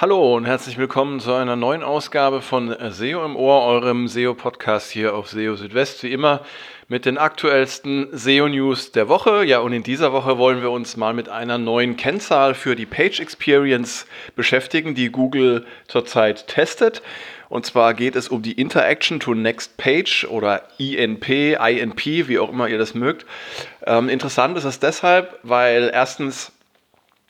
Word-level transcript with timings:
Hallo 0.00 0.36
und 0.36 0.44
herzlich 0.44 0.78
willkommen 0.78 1.18
zu 1.18 1.32
einer 1.32 1.56
neuen 1.56 1.82
Ausgabe 1.82 2.40
von 2.40 2.72
SEO 2.90 3.24
im 3.24 3.34
Ohr, 3.34 3.64
eurem 3.64 4.06
SEO-Podcast 4.06 4.92
hier 4.92 5.12
auf 5.12 5.28
SEO 5.28 5.56
Südwest. 5.56 6.04
Wie 6.04 6.12
immer 6.12 6.42
mit 6.86 7.04
den 7.04 7.18
aktuellsten 7.18 8.06
SEO-News 8.12 8.92
der 8.92 9.08
Woche. 9.08 9.42
Ja, 9.44 9.58
und 9.58 9.72
in 9.72 9.82
dieser 9.82 10.12
Woche 10.12 10.38
wollen 10.38 10.62
wir 10.62 10.70
uns 10.70 10.96
mal 10.96 11.14
mit 11.14 11.28
einer 11.28 11.58
neuen 11.58 11.96
Kennzahl 11.96 12.54
für 12.54 12.76
die 12.76 12.86
Page 12.86 13.18
Experience 13.18 14.06
beschäftigen, 14.36 14.94
die 14.94 15.10
Google 15.10 15.66
zurzeit 15.88 16.46
testet. 16.46 17.02
Und 17.48 17.66
zwar 17.66 17.92
geht 17.92 18.14
es 18.14 18.28
um 18.28 18.40
die 18.40 18.52
Interaction 18.52 19.18
to 19.18 19.34
Next 19.34 19.78
Page 19.78 20.28
oder 20.30 20.62
INP, 20.78 21.28
INP, 21.58 22.28
wie 22.28 22.38
auch 22.38 22.52
immer 22.52 22.68
ihr 22.68 22.78
das 22.78 22.94
mögt. 22.94 23.26
Ähm, 23.84 24.08
interessant 24.08 24.56
ist 24.58 24.64
es 24.64 24.78
deshalb, 24.78 25.40
weil 25.42 25.90
erstens 25.92 26.52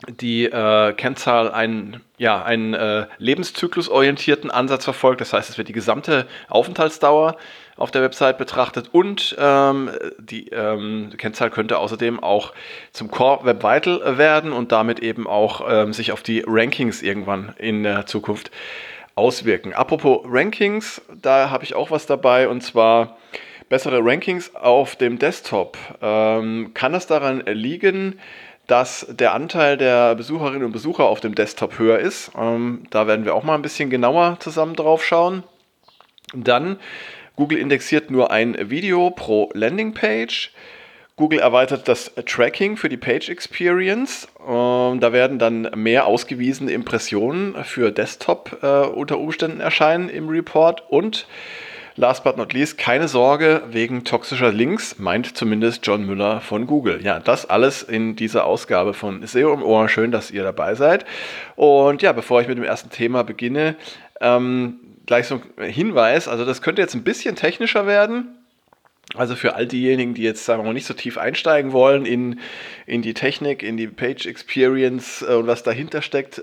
die 0.07 0.45
äh, 0.45 0.93
Kennzahl 0.93 1.51
einen, 1.51 2.01
ja, 2.19 2.43
einen 2.43 2.75
äh, 2.75 3.07
lebenszyklusorientierten 3.19 4.51
Ansatz 4.51 4.85
verfolgt. 4.85 5.21
Das 5.21 5.33
heißt, 5.33 5.51
es 5.51 5.59
wird 5.59 5.69
die 5.69 5.73
gesamte 5.73 6.27
Aufenthaltsdauer 6.49 7.37
auf 7.77 7.91
der 7.91 8.03
Website 8.03 8.39
betrachtet 8.39 8.91
und 8.93 9.37
ähm, 9.39 9.91
die 10.19 10.49
ähm, 10.49 11.11
Kennzahl 11.17 11.51
könnte 11.51 11.79
außerdem 11.79 12.21
auch 12.23 12.53
zum 12.93 13.11
Core 13.11 13.45
Web 13.45 13.63
Vital 13.63 14.19
werden 14.19 14.53
und 14.53 14.73
damit 14.73 15.01
eben 15.01 15.27
auch 15.27 15.63
ähm, 15.69 15.93
sich 15.93 16.13
auf 16.13 16.23
die 16.23 16.45
Rankings 16.47 17.03
irgendwann 17.03 17.55
in 17.59 17.85
der 17.85 18.07
Zukunft 18.07 18.51
auswirken. 19.15 19.75
Apropos 19.75 20.21
Rankings, 20.25 21.03
da 21.21 21.51
habe 21.51 21.65
ich 21.65 21.75
auch 21.75 21.91
was 21.91 22.07
dabei 22.07 22.49
und 22.49 22.63
zwar 22.63 23.17
bessere 23.69 24.01
Rankings 24.03 24.55
auf 24.55 24.97
dem 24.97 25.19
Desktop. 25.19 25.77
Ähm, 26.01 26.73
kann 26.75 26.93
das 26.93 27.07
daran 27.07 27.43
liegen, 27.47 28.19
dass 28.69 29.07
der 29.09 29.33
Anteil 29.33 29.77
der 29.77 30.15
Besucherinnen 30.15 30.65
und 30.65 30.73
Besucher 30.73 31.05
auf 31.05 31.21
dem 31.21 31.35
Desktop 31.35 31.79
höher 31.79 31.99
ist. 31.99 32.31
Ähm, 32.39 32.85
da 32.91 33.07
werden 33.07 33.25
wir 33.25 33.35
auch 33.35 33.43
mal 33.43 33.55
ein 33.55 33.63
bisschen 33.63 33.91
genauer 33.91 34.37
zusammen 34.39 34.77
drauf 34.77 35.05
schauen. 35.05 35.43
Dann, 36.35 36.79
Google 37.35 37.59
indexiert 37.59 38.11
nur 38.11 38.31
ein 38.31 38.71
Video 38.71 39.11
pro 39.11 39.51
Landingpage. 39.55 40.53
Google 41.17 41.41
erweitert 41.41 41.89
das 41.89 42.13
Tracking 42.27 42.77
für 42.77 42.91
die 42.91 42.99
Page 42.99 43.31
Experience. 43.31 44.29
Ähm, 44.47 45.01
da 45.01 45.13
werden 45.13 45.39
dann 45.39 45.63
mehr 45.75 46.07
ausgewiesene 46.07 46.71
Impressionen 46.71 47.65
für 47.65 47.91
Desktop 47.91 48.59
äh, 48.63 48.83
unter 48.87 49.19
Umständen 49.19 49.61
erscheinen 49.61 50.11
im 50.11 50.29
Report 50.29 50.85
und 50.91 51.27
Last 51.99 52.23
but 52.23 52.37
not 52.37 52.53
least, 52.53 52.79
keine 52.79 53.09
Sorge 53.09 53.65
wegen 53.73 54.05
toxischer 54.05 54.53
Links, 54.53 55.01
meint 55.01 55.37
zumindest 55.37 55.85
John 55.85 56.07
Müller 56.07 56.41
von 56.41 56.69
Google. 56.69 57.01
Ja, 57.03 57.19
das 57.19 57.45
alles 57.51 57.83
in 57.83 58.15
dieser 58.15 58.45
Ausgabe 58.45 58.95
von 58.95 59.27
SEO 59.27 59.53
im 59.53 59.65
Ohr. 59.65 59.89
Schön, 59.89 60.13
dass 60.13 60.31
ihr 60.31 60.45
dabei 60.45 60.77
seid. 60.77 61.05
Und 61.57 62.01
ja, 62.01 62.13
bevor 62.13 62.41
ich 62.41 62.47
mit 62.47 62.57
dem 62.57 62.63
ersten 62.63 62.91
Thema 62.91 63.25
beginne, 63.25 63.75
ähm, 64.21 64.79
gleich 65.07 65.27
so 65.27 65.43
ein 65.57 65.65
Hinweis. 65.65 66.29
Also, 66.29 66.45
das 66.45 66.63
könnte 66.63 66.81
jetzt 66.81 66.95
ein 66.95 67.03
bisschen 67.03 67.35
technischer 67.35 67.89
werden. 67.89 68.29
Also 69.15 69.37
für 69.37 69.55
all 69.55 69.67
diejenigen, 69.67 70.13
die 70.13 70.23
jetzt 70.23 70.45
sagen 70.45 70.61
wir 70.61 70.67
mal 70.67 70.75
nicht 70.75 70.87
so 70.87 70.93
tief 70.93 71.17
einsteigen 71.17 71.73
wollen 71.73 72.05
in, 72.05 72.41
in 72.85 73.01
die 73.01 73.15
Technik, 73.15 73.63
in 73.63 73.79
die 73.79 73.87
Page 73.87 74.27
Experience 74.27 75.25
äh, 75.27 75.33
und 75.33 75.47
was 75.47 75.63
dahinter 75.63 76.03
steckt, 76.03 76.39
äh, 76.39 76.43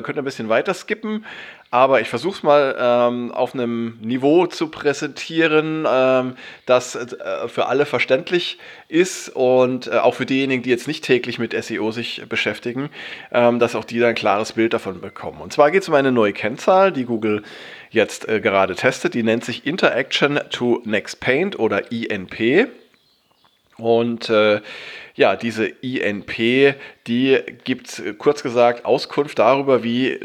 könnt 0.00 0.16
ihr 0.16 0.22
ein 0.22 0.24
bisschen 0.24 0.48
weiter 0.48 0.72
skippen. 0.72 1.26
Aber 1.70 2.00
ich 2.00 2.08
versuche 2.08 2.36
es 2.36 2.42
mal 2.42 2.76
ähm, 2.78 3.32
auf 3.32 3.52
einem 3.52 3.98
Niveau 4.00 4.46
zu 4.46 4.68
präsentieren, 4.68 5.84
ähm, 5.88 6.36
das 6.64 6.94
äh, 6.94 7.48
für 7.48 7.66
alle 7.66 7.86
verständlich 7.86 8.58
ist 8.88 9.30
und 9.30 9.88
äh, 9.88 9.96
auch 9.98 10.14
für 10.14 10.26
diejenigen, 10.26 10.62
die 10.62 10.70
jetzt 10.70 10.86
nicht 10.86 11.04
täglich 11.04 11.40
mit 11.40 11.52
SEO 11.64 11.90
sich 11.90 12.22
beschäftigen, 12.28 12.88
ähm, 13.32 13.58
dass 13.58 13.74
auch 13.74 13.84
die 13.84 13.98
da 13.98 14.08
ein 14.08 14.14
klares 14.14 14.52
Bild 14.52 14.74
davon 14.74 15.00
bekommen. 15.00 15.40
Und 15.40 15.52
zwar 15.52 15.72
geht 15.72 15.82
es 15.82 15.88
um 15.88 15.94
eine 15.94 16.12
neue 16.12 16.32
Kennzahl, 16.32 16.92
die 16.92 17.04
Google 17.04 17.42
jetzt 17.90 18.28
äh, 18.28 18.40
gerade 18.40 18.76
testet. 18.76 19.14
Die 19.14 19.24
nennt 19.24 19.44
sich 19.44 19.66
Interaction 19.66 20.38
to 20.50 20.82
Next 20.84 21.18
Paint 21.18 21.58
oder 21.58 21.90
INP. 21.90 22.68
Und 23.76 24.30
äh, 24.30 24.60
ja, 25.16 25.34
diese 25.34 25.66
INP, 25.66 26.76
die 27.06 27.38
gibt 27.64 27.98
äh, 27.98 28.12
kurz 28.14 28.42
gesagt 28.42 28.84
Auskunft 28.84 29.38
darüber, 29.38 29.82
wie 29.82 30.20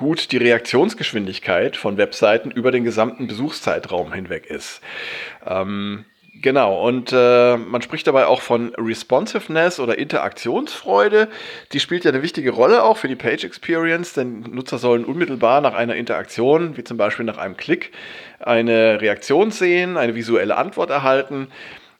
gut 0.00 0.32
die 0.32 0.38
Reaktionsgeschwindigkeit 0.38 1.76
von 1.76 1.98
Webseiten 1.98 2.50
über 2.50 2.72
den 2.72 2.84
gesamten 2.84 3.26
Besuchszeitraum 3.26 4.12
hinweg 4.12 4.46
ist. 4.46 4.80
Ähm, 5.46 6.06
Genau, 6.42 6.86
und 6.86 7.12
äh, 7.12 7.56
man 7.58 7.82
spricht 7.82 8.06
dabei 8.06 8.24
auch 8.26 8.40
von 8.40 8.72
Responsiveness 8.76 9.78
oder 9.78 9.98
Interaktionsfreude. 9.98 11.28
Die 11.72 11.80
spielt 11.80 12.04
ja 12.04 12.12
eine 12.12 12.22
wichtige 12.22 12.52
Rolle 12.52 12.82
auch 12.82 12.96
für 12.96 13.08
die 13.08 13.16
Page 13.16 13.44
Experience, 13.44 14.14
denn 14.14 14.40
Nutzer 14.42 14.78
sollen 14.78 15.04
unmittelbar 15.04 15.60
nach 15.60 15.74
einer 15.74 15.96
Interaktion, 15.96 16.78
wie 16.78 16.84
zum 16.84 16.96
Beispiel 16.96 17.26
nach 17.26 17.36
einem 17.36 17.58
Klick, 17.58 17.92
eine 18.38 19.02
Reaktion 19.02 19.50
sehen, 19.50 19.98
eine 19.98 20.14
visuelle 20.14 20.56
Antwort 20.56 20.88
erhalten 20.88 21.48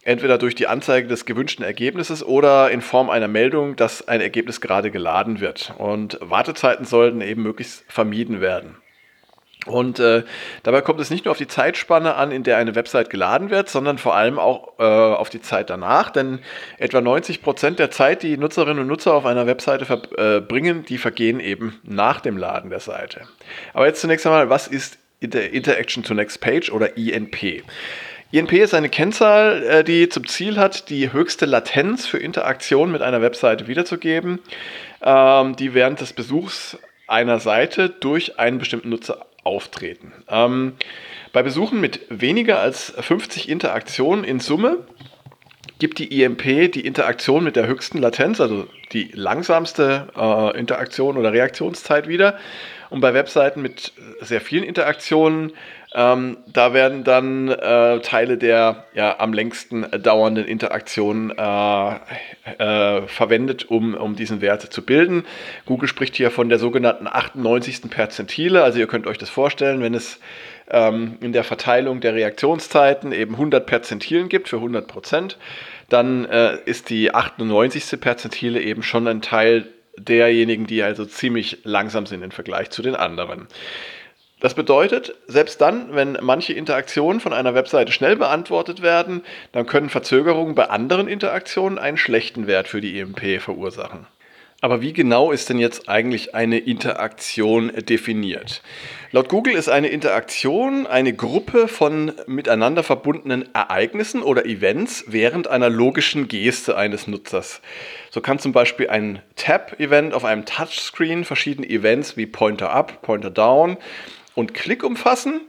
entweder 0.03 0.39
durch 0.39 0.55
die 0.55 0.67
Anzeige 0.67 1.09
des 1.09 1.27
gewünschten 1.27 1.65
Ergebnisses 1.65 2.25
oder 2.25 2.71
in 2.71 2.81
Form 2.81 3.11
einer 3.11 3.29
Meldung, 3.29 3.77
dass 3.77 4.07
ein 4.09 4.21
Ergebnis 4.21 4.61
gerade 4.61 4.91
geladen 4.91 5.41
wird. 5.41 5.75
Und 5.79 6.19
Wartezeiten 6.21 6.87
sollten 6.87 7.21
eben 7.21 7.43
möglichst 7.43 7.85
vermieden 7.89 8.41
werden. 8.41 8.77
Und 9.67 9.99
äh, 9.99 10.23
dabei 10.63 10.81
kommt 10.81 11.01
es 11.01 11.11
nicht 11.11 11.27
nur 11.27 11.33
auf 11.33 11.39
die 11.39 11.47
Zeitspanne 11.47 12.15
an, 12.15 12.33
in 12.33 12.45
der 12.45 12.57
eine 12.57 12.75
Website 12.75 13.11
geladen 13.11 13.51
wird, 13.51 13.69
sondern 13.69 13.99
vor 13.99 14.15
allem 14.15 14.39
auch 14.39 14.79
äh, 14.79 14.83
auf 14.83 15.29
die 15.29 15.43
Zeit 15.43 15.69
danach. 15.69 16.09
Denn 16.11 16.39
etwa 16.79 17.03
90 17.03 17.43
Prozent 17.43 17.79
der 17.79 17.91
Zeit, 17.91 18.23
die 18.23 18.39
Nutzerinnen 18.39 18.79
und 18.79 18.87
Nutzer 18.87 19.13
auf 19.13 19.27
einer 19.27 19.47
Webseite 19.47 19.85
verbringen, 19.85 20.81
äh, 20.81 20.87
die 20.87 20.97
vergehen 20.97 21.41
eben 21.41 21.79
nach 21.83 22.21
dem 22.21 22.39
Laden 22.39 22.71
der 22.71 22.81
Seite. 22.81 23.23
Aber 23.75 23.87
jetzt 23.87 24.01
zunächst 24.01 24.27
einmal, 24.27 24.49
was 24.49 24.67
ist 24.67 24.99
Inter 25.21 25.51
Interaction 25.51 26.03
to 26.03 26.15
Next 26.15 26.41
Page 26.41 26.73
oder 26.73 26.97
INP? 26.97 27.63
INP 28.33 28.53
ist 28.53 28.75
eine 28.75 28.89
Kennzahl, 28.89 29.63
äh, 29.65 29.85
die 29.85 30.09
zum 30.09 30.27
Ziel 30.27 30.57
hat, 30.57 30.89
die 30.89 31.13
höchste 31.13 31.47
Latenz 31.47 32.07
für 32.07 32.19
Interaktion 32.19 32.93
mit 32.93 33.03
einer 33.03 33.23
Webseite 33.23 33.67
wiederzugeben, 33.67 34.39
ähm, 35.03 35.57
die 35.57 35.75
während 35.75 36.01
des 36.01 36.13
Besuchs 36.13 36.79
einer 37.09 37.41
Seite 37.41 37.89
durch 37.89 38.39
einen 38.39 38.59
bestimmten 38.59 38.91
Nutzer 38.91 39.27
auftreten. 39.43 40.13
Ähm, 40.29 40.75
bei 41.33 41.43
Besuchen 41.43 41.81
mit 41.81 42.01
weniger 42.09 42.61
als 42.61 42.93
50 43.01 43.49
Interaktionen 43.49 44.25
in 44.25 44.39
Summe 44.39 44.79
gibt 45.81 45.99
die 45.99 46.23
IMP 46.23 46.71
die 46.71 46.87
Interaktion 46.87 47.43
mit 47.43 47.57
der 47.57 47.67
höchsten 47.67 47.99
Latenz, 47.99 48.41
also 48.41 48.69
die 48.93 49.11
langsamste 49.13 50.09
äh, 50.17 50.59
Interaktion 50.59 51.17
oder 51.17 51.33
Reaktionszeit 51.33 52.07
wieder. 52.07 52.39
Und 52.91 53.01
bei 53.01 53.15
Webseiten 53.15 53.63
mit 53.63 53.93
sehr 54.21 54.41
vielen 54.41 54.65
Interaktionen 54.65 55.53
ähm, 55.93 56.37
da 56.47 56.73
werden 56.73 57.03
dann 57.03 57.49
äh, 57.49 58.01
Teile 58.01 58.39
der 58.39 58.85
ja, 58.95 59.19
am 59.19 59.33
längsten 59.33 59.87
dauernden 60.03 60.45
Interaktion 60.45 61.31
äh, 61.37 61.95
äh, 62.59 63.07
verwendet, 63.09 63.69
um, 63.71 63.95
um 63.95 64.15
diesen 64.15 64.41
Wert 64.41 64.63
zu 64.63 64.85
bilden. 64.85 65.25
Google 65.67 65.89
spricht 65.89 66.15
hier 66.15 66.31
von 66.31 66.49
der 66.49 66.61
sogenannten 66.61 67.09
98. 67.09 67.91
Perzentile. 67.91 68.63
Also 68.63 68.79
ihr 68.79 68.87
könnt 68.87 69.09
euch 69.09 69.19
das 69.19 69.31
vorstellen, 69.31 69.83
wenn 69.83 69.95
es 69.95 70.21
ähm, 70.71 71.19
in 71.21 71.33
der 71.33 71.43
Verteilung 71.43 72.01
der 72.01 72.15
Reaktionszeiten 72.15 73.11
eben 73.11 73.35
100 73.35 73.67
Perzentilen 73.67 74.29
gibt 74.29 74.49
für 74.49 74.57
100 74.57 74.87
Prozent, 74.87 75.39
dann 75.89 76.25
äh, 76.25 76.57
ist 76.67 76.91
die 76.91 77.13
98. 77.13 78.01
Perzentile 78.01 78.61
eben 78.61 78.85
schon 78.85 79.09
ein 79.09 79.23
Teil 79.23 79.67
derjenigen, 79.99 80.67
die 80.67 80.85
also 80.85 81.05
ziemlich 81.05 81.59
langsam 81.65 82.07
sind 82.07 82.23
im 82.23 82.31
Vergleich 82.31 82.71
zu 82.71 82.81
den 82.81 82.95
anderen. 82.95 83.49
Das 84.41 84.55
bedeutet, 84.55 85.15
selbst 85.27 85.61
dann, 85.61 85.95
wenn 85.95 86.17
manche 86.23 86.55
Interaktionen 86.55 87.21
von 87.21 87.35
einer 87.35 87.55
Webseite 87.55 87.93
schnell 87.93 88.17
beantwortet 88.17 88.81
werden, 88.81 89.23
dann 89.53 89.67
können 89.67 89.91
Verzögerungen 89.91 90.55
bei 90.55 90.71
anderen 90.71 91.09
Interaktionen 91.09 91.79
einen 91.79 91.99
schlechten 91.99 92.47
Wert 92.47 92.67
für 92.67 92.81
die 92.81 92.99
EMP 92.99 93.41
verursachen. 93.41 94.07
Aber 94.63 94.83
wie 94.83 94.93
genau 94.93 95.33
ist 95.33 95.49
denn 95.49 95.59
jetzt 95.59 95.89
eigentlich 95.89 96.35
eine 96.35 96.59
Interaktion 96.59 97.73
definiert? 97.89 98.63
Laut 99.11 99.31
Google 99.31 99.55
ist 99.55 99.71
eine 99.71 99.89
Interaktion 99.89 100.87
eine 100.87 101.15
Gruppe 101.15 101.67
von 101.67 102.13
miteinander 102.27 102.83
verbundenen 102.83 103.55
Ereignissen 103.55 104.23
oder 104.23 104.45
Events 104.45 105.05
während 105.07 105.49
einer 105.49 105.71
logischen 105.71 106.29
Geste 106.29 106.77
eines 106.77 107.07
Nutzers. 107.07 107.63
So 108.11 108.21
kann 108.21 108.39
zum 108.39 108.53
Beispiel 108.53 108.91
ein 108.91 109.23
Tab-Event 109.37 110.13
auf 110.13 110.27
einem 110.27 110.45
Touchscreen 110.45 111.25
verschiedene 111.25 111.69
Events 111.69 112.19
wie 112.19 112.27
Pointer 112.27 112.71
Up, 112.71 113.01
Pointer 113.01 113.31
Down 113.31 113.79
und 114.41 114.55
Klick 114.55 114.83
umfassen 114.83 115.43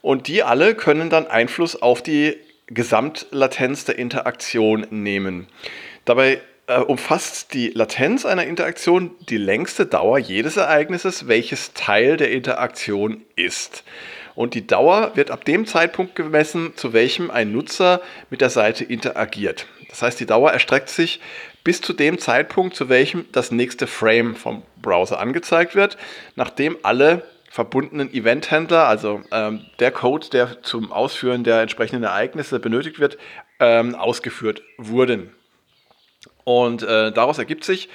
und 0.00 0.26
die 0.26 0.42
alle 0.42 0.74
können 0.74 1.10
dann 1.10 1.26
Einfluss 1.26 1.80
auf 1.80 2.02
die 2.02 2.36
Gesamtlatenz 2.66 3.84
der 3.84 3.98
Interaktion 3.98 4.86
nehmen. 4.90 5.46
Dabei 6.04 6.40
äh, 6.66 6.78
umfasst 6.80 7.54
die 7.54 7.68
Latenz 7.68 8.24
einer 8.26 8.44
Interaktion 8.44 9.10
die 9.28 9.36
längste 9.36 9.86
Dauer 9.86 10.18
jedes 10.18 10.56
Ereignisses, 10.56 11.28
welches 11.28 11.74
Teil 11.74 12.16
der 12.16 12.30
Interaktion 12.30 13.22
ist. 13.36 13.84
Und 14.34 14.54
die 14.54 14.66
Dauer 14.66 15.12
wird 15.14 15.30
ab 15.30 15.44
dem 15.44 15.66
Zeitpunkt 15.66 16.14
gemessen, 16.14 16.72
zu 16.76 16.92
welchem 16.92 17.30
ein 17.30 17.52
Nutzer 17.52 18.00
mit 18.30 18.40
der 18.40 18.50
Seite 18.50 18.84
interagiert. 18.84 19.66
Das 19.88 20.02
heißt, 20.02 20.20
die 20.20 20.26
Dauer 20.26 20.52
erstreckt 20.52 20.88
sich 20.88 21.20
bis 21.64 21.80
zu 21.80 21.92
dem 21.92 22.18
Zeitpunkt, 22.18 22.76
zu 22.76 22.88
welchem 22.88 23.26
das 23.32 23.50
nächste 23.50 23.86
Frame 23.86 24.36
vom 24.36 24.62
Browser 24.80 25.18
angezeigt 25.18 25.74
wird, 25.74 25.98
nachdem 26.36 26.76
alle 26.82 27.24
verbundenen 27.50 28.12
Eventhändler, 28.12 28.86
also 28.86 29.22
ähm, 29.32 29.66
der 29.78 29.90
Code, 29.90 30.28
der 30.30 30.62
zum 30.62 30.92
Ausführen 30.92 31.44
der 31.44 31.60
entsprechenden 31.62 32.04
Ereignisse 32.04 32.60
benötigt 32.60 32.98
wird, 33.00 33.18
ähm, 33.58 33.94
ausgeführt 33.94 34.62
wurden. 34.76 35.34
Und 36.44 36.82
äh, 36.82 37.12
daraus 37.12 37.38
ergibt 37.38 37.64
sich, 37.64 37.88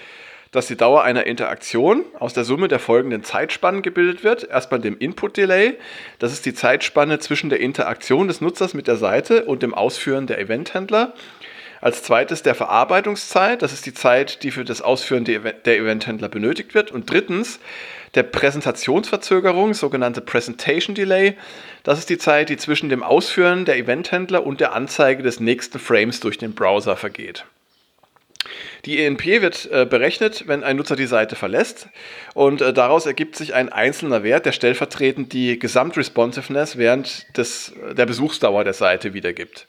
dass 0.52 0.68
die 0.68 0.78
Dauer 0.78 1.04
einer 1.04 1.26
Interaktion 1.26 2.06
aus 2.20 2.34
der 2.34 2.44
Summe 2.44 2.68
der 2.68 2.80
folgenden 2.80 3.24
Zeitspannen 3.24 3.82
gebildet 3.82 4.24
wird. 4.24 4.44
Erstmal 4.44 4.80
dem 4.80 4.98
Input-Delay, 4.98 5.78
das 6.20 6.32
ist 6.32 6.46
die 6.46 6.54
Zeitspanne 6.54 7.18
zwischen 7.20 7.50
der 7.50 7.60
Interaktion 7.60 8.28
des 8.28 8.40
Nutzers 8.40 8.76
mit 8.76 8.88
der 8.88 8.98
Seite 8.98 9.46
und 9.46 9.64
dem 9.64 9.74
Ausführen 9.74 10.28
der 10.28 10.40
Eventhändler. 10.40 11.14
Als 11.82 12.04
zweites 12.04 12.44
der 12.44 12.56
Verarbeitungszeit, 12.56 13.62
das 13.62 13.74
ist 13.74 13.86
die 13.86 13.94
Zeit, 13.94 14.44
die 14.44 14.52
für 14.52 14.64
das 14.64 14.82
Ausführen 14.82 15.26
der 15.26 15.66
Eventhändler 15.66 16.30
benötigt 16.30 16.76
wird. 16.76 16.92
Und 16.92 17.10
drittens 17.10 17.60
der 18.16 18.24
Präsentationsverzögerung, 18.24 19.74
sogenannte 19.74 20.22
Presentation 20.22 20.96
Delay. 20.96 21.36
Das 21.84 22.00
ist 22.00 22.10
die 22.10 22.18
Zeit, 22.18 22.50
die 22.50 22.58
zwischen 22.58 22.90
dem 22.90 23.04
Ausführen 23.04 23.66
der 23.66 23.78
Eventhändler 23.78 24.46
und 24.46 24.60
der 24.60 24.74
Anzeige 24.74 25.24
des 25.24 25.40
nächsten 25.40 25.80
Frames 25.80 26.20
durch 26.20 26.38
den 26.38 26.54
Browser 26.54 26.96
vergeht. 26.96 27.46
Die 28.86 29.02
ENP 29.02 29.42
wird 29.42 29.70
äh, 29.72 29.86
berechnet, 29.86 30.48
wenn 30.48 30.64
ein 30.64 30.76
Nutzer 30.76 30.98
die 30.98 31.06
Seite 31.06 31.38
verlässt 31.38 31.88
und 32.34 32.62
äh, 32.62 32.74
daraus 32.74 33.06
ergibt 33.06 33.38
sich 33.38 33.54
ein 33.54 33.70
einzelner 33.70 34.24
Wert, 34.24 34.46
der 34.46 34.52
stellvertretend 34.52 35.32
die 35.32 35.58
Gesamtresponsiveness 35.58 36.78
während 36.78 37.26
des, 37.38 37.74
der 37.98 38.06
Besuchsdauer 38.06 38.66
der 38.66 38.74
Seite 38.74 39.14
wiedergibt. 39.14 39.68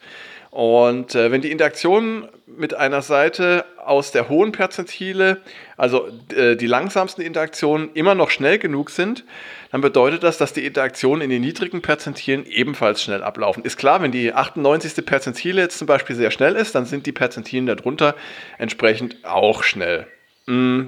Und 0.55 1.15
äh, 1.15 1.31
wenn 1.31 1.41
die 1.41 1.51
Interaktionen 1.51 2.29
mit 2.47 2.73
einer 2.73 3.01
Seite 3.01 3.65
aus 3.75 4.13
der 4.13 4.29
hohen 4.29 4.53
Perzentile, 4.53 5.41
also 5.75 6.07
äh, 6.33 6.55
die 6.55 6.65
langsamsten 6.65 7.21
Interaktionen, 7.25 7.89
immer 7.93 8.15
noch 8.15 8.29
schnell 8.29 8.57
genug 8.57 8.89
sind, 8.89 9.25
dann 9.71 9.81
bedeutet 9.81 10.23
das, 10.23 10.37
dass 10.37 10.53
die 10.53 10.65
Interaktionen 10.65 11.21
in 11.21 11.29
den 11.29 11.41
niedrigen 11.41 11.81
Perzentilen 11.81 12.45
ebenfalls 12.45 13.03
schnell 13.03 13.21
ablaufen. 13.21 13.65
Ist 13.65 13.75
klar, 13.75 14.01
wenn 14.01 14.13
die 14.13 14.31
98. 14.31 15.05
Perzentile 15.05 15.59
jetzt 15.59 15.77
zum 15.77 15.87
Beispiel 15.87 16.15
sehr 16.15 16.31
schnell 16.31 16.55
ist, 16.55 16.73
dann 16.73 16.85
sind 16.85 17.05
die 17.05 17.11
Perzentilen 17.11 17.65
darunter 17.65 18.15
entsprechend 18.57 19.25
auch 19.25 19.61
schnell. 19.61 20.07
Mm. 20.45 20.85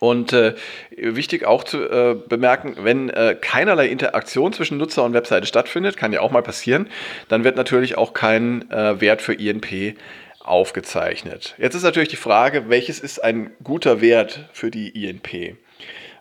Und 0.00 0.32
äh, 0.32 0.54
wichtig 0.96 1.44
auch 1.44 1.62
zu 1.62 1.78
äh, 1.78 2.16
bemerken, 2.28 2.76
wenn 2.80 3.10
äh, 3.10 3.36
keinerlei 3.38 3.86
Interaktion 3.88 4.52
zwischen 4.52 4.78
Nutzer 4.78 5.04
und 5.04 5.12
Webseite 5.12 5.46
stattfindet, 5.46 5.98
kann 5.98 6.12
ja 6.12 6.20
auch 6.20 6.30
mal 6.30 6.42
passieren, 6.42 6.88
dann 7.28 7.44
wird 7.44 7.56
natürlich 7.56 7.98
auch 7.98 8.14
kein 8.14 8.68
äh, 8.70 9.00
Wert 9.00 9.20
für 9.20 9.34
INP 9.34 9.96
aufgezeichnet. 10.40 11.54
Jetzt 11.58 11.74
ist 11.74 11.82
natürlich 11.82 12.08
die 12.08 12.16
Frage, 12.16 12.68
welches 12.68 12.98
ist 12.98 13.22
ein 13.22 13.50
guter 13.62 14.00
Wert 14.00 14.48
für 14.52 14.70
die 14.70 14.88
INP? 14.88 15.56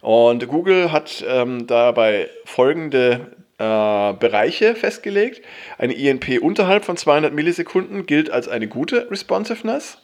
Und 0.01 0.47
Google 0.47 0.91
hat 0.91 1.23
ähm, 1.27 1.65
dabei 1.65 2.29
folgende 2.45 3.31
äh, 3.59 4.13
Bereiche 4.13 4.75
festgelegt. 4.75 5.41
Eine 5.77 5.93
INP 5.93 6.41
unterhalb 6.41 6.85
von 6.85 6.97
200 6.97 7.33
Millisekunden 7.33 8.05
gilt 8.05 8.29
als 8.29 8.47
eine 8.47 8.67
gute 8.67 9.09
Responsiveness. 9.11 9.99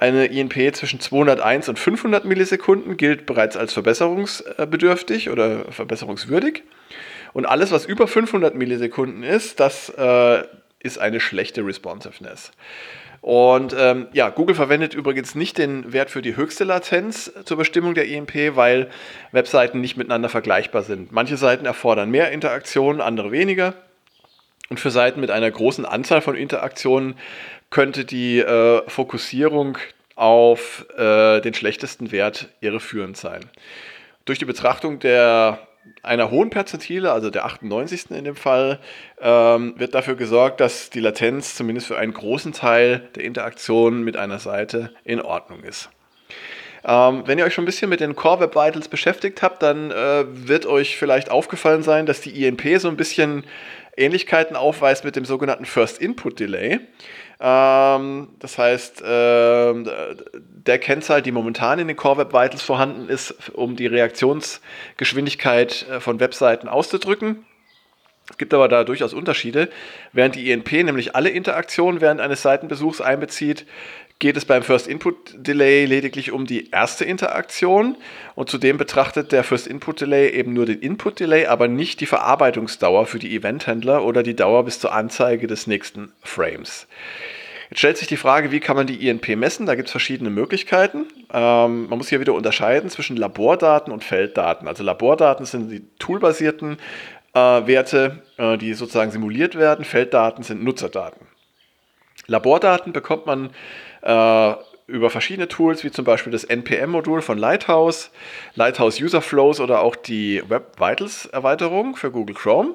Eine 0.00 0.24
INP 0.28 0.74
zwischen 0.74 0.98
201 0.98 1.68
und 1.68 1.78
500 1.78 2.24
Millisekunden 2.24 2.96
gilt 2.96 3.26
bereits 3.26 3.54
als 3.58 3.74
verbesserungsbedürftig 3.74 5.28
oder 5.28 5.70
verbesserungswürdig. 5.70 6.62
Und 7.34 7.44
alles, 7.44 7.70
was 7.70 7.84
über 7.84 8.08
500 8.08 8.54
Millisekunden 8.54 9.22
ist, 9.22 9.60
das 9.60 9.90
äh, 9.90 10.44
ist 10.78 10.98
eine 10.98 11.20
schlechte 11.20 11.66
Responsiveness. 11.66 12.50
Und 13.20 13.76
ähm, 13.78 14.06
ja, 14.14 14.30
Google 14.30 14.54
verwendet 14.54 14.94
übrigens 14.94 15.34
nicht 15.34 15.58
den 15.58 15.92
Wert 15.92 16.08
für 16.10 16.22
die 16.22 16.34
höchste 16.34 16.64
Latenz 16.64 17.30
zur 17.44 17.58
Bestimmung 17.58 17.92
der 17.92 18.08
INP, 18.08 18.56
weil 18.56 18.88
Webseiten 19.32 19.82
nicht 19.82 19.98
miteinander 19.98 20.30
vergleichbar 20.30 20.82
sind. 20.82 21.12
Manche 21.12 21.36
Seiten 21.36 21.66
erfordern 21.66 22.10
mehr 22.10 22.30
Interaktionen, 22.30 23.02
andere 23.02 23.32
weniger. 23.32 23.74
Und 24.70 24.78
für 24.78 24.90
Seiten 24.90 25.20
mit 25.20 25.30
einer 25.30 25.50
großen 25.50 25.84
Anzahl 25.84 26.22
von 26.22 26.36
Interaktionen 26.36 27.16
könnte 27.70 28.04
die 28.04 28.38
äh, 28.38 28.82
Fokussierung 28.88 29.78
auf 30.14 30.86
äh, 30.96 31.40
den 31.40 31.54
schlechtesten 31.54 32.12
Wert 32.12 32.48
irreführend 32.60 33.16
sein. 33.16 33.40
Durch 34.24 34.38
die 34.38 34.44
Betrachtung 34.44 35.00
der 35.00 35.66
einer 36.02 36.30
hohen 36.30 36.50
Perzentile, 36.50 37.10
also 37.10 37.30
der 37.30 37.46
98. 37.46 38.10
in 38.10 38.24
dem 38.24 38.36
Fall, 38.36 38.78
ähm, 39.20 39.74
wird 39.76 39.94
dafür 39.94 40.14
gesorgt, 40.14 40.60
dass 40.60 40.90
die 40.90 41.00
Latenz 41.00 41.56
zumindest 41.56 41.88
für 41.88 41.98
einen 41.98 42.12
großen 42.12 42.52
Teil 42.52 43.08
der 43.16 43.24
Interaktion 43.24 44.02
mit 44.02 44.16
einer 44.16 44.38
Seite 44.38 44.92
in 45.04 45.20
Ordnung 45.20 45.64
ist. 45.64 45.90
Ähm, 46.84 47.24
wenn 47.26 47.38
ihr 47.38 47.44
euch 47.44 47.54
schon 47.54 47.64
ein 47.64 47.66
bisschen 47.66 47.90
mit 47.90 48.00
den 48.00 48.16
Core 48.16 48.40
Web 48.40 48.54
Vitals 48.54 48.88
beschäftigt 48.88 49.42
habt, 49.42 49.62
dann 49.62 49.90
äh, 49.90 50.24
wird 50.28 50.64
euch 50.64 50.96
vielleicht 50.96 51.30
aufgefallen 51.30 51.82
sein, 51.82 52.06
dass 52.06 52.20
die 52.20 52.46
INP 52.46 52.78
so 52.78 52.88
ein 52.88 52.96
bisschen 52.96 53.44
Ähnlichkeiten 54.00 54.56
aufweist 54.56 55.04
mit 55.04 55.16
dem 55.16 55.24
sogenannten 55.24 55.66
First 55.66 55.98
Input 55.98 56.40
Delay. 56.40 56.80
Ähm, 57.40 58.28
das 58.38 58.58
heißt, 58.58 59.02
äh, 59.02 59.74
der 60.34 60.78
Kennzahl, 60.78 61.22
die 61.22 61.32
momentan 61.32 61.78
in 61.78 61.88
den 61.88 61.96
Core 61.96 62.18
Web 62.18 62.32
Vitals 62.32 62.62
vorhanden 62.62 63.08
ist, 63.08 63.50
um 63.52 63.76
die 63.76 63.86
Reaktionsgeschwindigkeit 63.86 65.86
äh, 65.88 66.00
von 66.00 66.20
Webseiten 66.20 66.68
auszudrücken. 66.68 67.46
Es 68.30 68.38
gibt 68.38 68.54
aber 68.54 68.68
da 68.68 68.84
durchaus 68.84 69.12
Unterschiede. 69.12 69.68
Während 70.12 70.36
die 70.36 70.50
INP 70.50 70.72
nämlich 70.72 71.16
alle 71.16 71.30
Interaktionen 71.30 72.00
während 72.00 72.20
eines 72.20 72.42
Seitenbesuchs 72.42 73.00
einbezieht, 73.00 73.66
geht 74.20 74.36
es 74.36 74.44
beim 74.44 74.62
First 74.62 74.86
Input 74.86 75.34
Delay 75.34 75.86
lediglich 75.86 76.30
um 76.30 76.46
die 76.46 76.70
erste 76.70 77.04
Interaktion 77.04 77.96
und 78.34 78.50
zudem 78.50 78.76
betrachtet 78.76 79.32
der 79.32 79.42
First 79.42 79.66
Input 79.66 80.02
Delay 80.02 80.28
eben 80.30 80.52
nur 80.52 80.66
den 80.66 80.78
Input 80.78 81.18
Delay, 81.18 81.46
aber 81.46 81.66
nicht 81.66 82.00
die 82.00 82.06
Verarbeitungsdauer 82.06 83.06
für 83.06 83.18
die 83.18 83.34
Eventhändler 83.34 84.04
oder 84.04 84.22
die 84.22 84.36
Dauer 84.36 84.64
bis 84.64 84.78
zur 84.78 84.92
Anzeige 84.92 85.46
des 85.46 85.66
nächsten 85.66 86.12
Frames. 86.22 86.86
Jetzt 87.70 87.78
stellt 87.78 87.96
sich 87.96 88.08
die 88.08 88.18
Frage, 88.18 88.52
wie 88.52 88.60
kann 88.60 88.76
man 88.76 88.86
die 88.86 89.08
INP 89.08 89.36
messen? 89.36 89.64
Da 89.64 89.74
gibt 89.74 89.88
es 89.88 89.92
verschiedene 89.92 90.28
Möglichkeiten. 90.28 91.06
Ähm, 91.32 91.88
man 91.88 91.98
muss 91.98 92.08
hier 92.08 92.20
wieder 92.20 92.34
unterscheiden 92.34 92.90
zwischen 92.90 93.16
Labordaten 93.16 93.92
und 93.92 94.04
Felddaten. 94.04 94.68
Also 94.68 94.82
Labordaten 94.82 95.46
sind 95.46 95.70
die 95.70 95.82
toolbasierten 95.98 96.76
äh, 97.32 97.38
Werte, 97.38 98.22
äh, 98.36 98.58
die 98.58 98.74
sozusagen 98.74 99.12
simuliert 99.12 99.54
werden. 99.54 99.84
Felddaten 99.84 100.42
sind 100.42 100.62
Nutzerdaten. 100.62 101.26
Labordaten 102.26 102.92
bekommt 102.92 103.26
man 103.26 103.50
äh, 104.02 104.54
über 104.86 105.10
verschiedene 105.10 105.48
Tools, 105.48 105.84
wie 105.84 105.90
zum 105.90 106.04
Beispiel 106.04 106.32
das 106.32 106.44
NPM-Modul 106.44 107.22
von 107.22 107.38
Lighthouse, 107.38 108.10
Lighthouse 108.54 109.00
User 109.00 109.22
Flows 109.22 109.60
oder 109.60 109.80
auch 109.80 109.96
die 109.96 110.42
Web 110.48 110.78
Vitals 110.78 111.26
Erweiterung 111.26 111.96
für 111.96 112.10
Google 112.10 112.34
Chrome. 112.34 112.74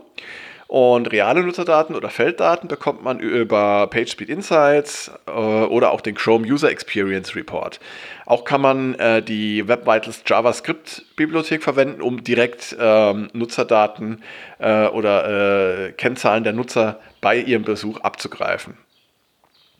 Und 0.67 1.11
reale 1.11 1.43
Nutzerdaten 1.43 1.95
oder 1.95 2.09
Felddaten 2.09 2.67
bekommt 2.67 3.03
man 3.03 3.19
über 3.19 3.85
PageSpeed 3.87 4.29
Insights 4.29 5.11
äh, 5.27 5.31
oder 5.31 5.91
auch 5.91 6.01
den 6.01 6.15
Chrome 6.15 6.47
User 6.47 6.71
Experience 6.71 7.35
Report. 7.35 7.79
Auch 8.25 8.45
kann 8.45 8.61
man 8.61 8.95
äh, 8.95 9.21
die 9.21 9.67
Web 9.67 9.85
Vitals 9.85 10.23
JavaScript 10.25 11.05
Bibliothek 11.15 11.61
verwenden, 11.61 12.01
um 12.01 12.23
direkt 12.23 12.75
ähm, 12.79 13.29
Nutzerdaten 13.33 14.23
äh, 14.57 14.87
oder 14.87 15.89
äh, 15.89 15.91
Kennzahlen 15.91 16.43
der 16.43 16.53
Nutzer 16.53 16.99
bei 17.21 17.37
ihrem 17.37 17.63
Besuch 17.63 17.99
abzugreifen. 17.99 18.75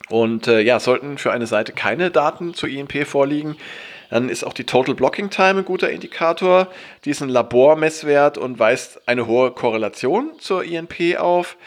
Und 0.10 0.48
äh, 0.48 0.62
ja, 0.62 0.80
sollten 0.80 1.18
für 1.18 1.32
eine 1.32 1.48
Seite 1.48 1.74
keine 1.74 2.12
Daten 2.12 2.54
zur 2.54 2.70
INP 2.70 3.08
vorliegen, 3.08 3.58
dann 4.10 4.30
ist 4.30 4.46
auch 4.46 4.54
die 4.54 4.64
Total 4.66 4.96
Blocking 4.96 5.30
Time 5.30 5.60
ein 5.60 5.66
guter 5.66 5.90
Indikator. 5.90 6.68
Die 7.04 7.10
ist 7.10 7.22
ein 7.22 7.30
Labormesswert 7.30 8.38
und 8.38 8.60
weist 8.60 9.08
eine 9.08 9.28
hohe 9.28 9.52
Korrelation 9.52 10.32
zur 10.40 10.64
INP 10.64 11.18
auf. 11.18 11.58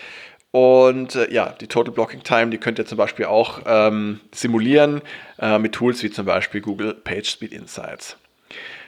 Und 0.50 1.14
äh, 1.14 1.30
ja, 1.30 1.54
die 1.60 1.66
Total 1.66 1.92
Blocking 1.92 2.22
Time, 2.22 2.50
die 2.50 2.58
könnt 2.58 2.78
ihr 2.78 2.86
zum 2.86 2.96
Beispiel 2.96 3.26
auch 3.26 3.60
ähm, 3.66 4.20
simulieren 4.32 5.02
äh, 5.38 5.58
mit 5.58 5.72
Tools 5.72 6.02
wie 6.02 6.10
zum 6.10 6.24
Beispiel 6.24 6.60
Google 6.60 6.94
PageSpeed 6.94 7.52
Insights. 7.52 8.16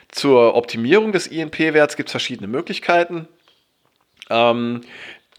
Zur 0.09 0.55
Optimierung 0.55 1.11
des 1.11 1.27
INP-Werts 1.27 1.95
gibt 1.95 2.09
es 2.09 2.11
verschiedene 2.11 2.47
Möglichkeiten. 2.47 3.27
Ähm, 4.29 4.81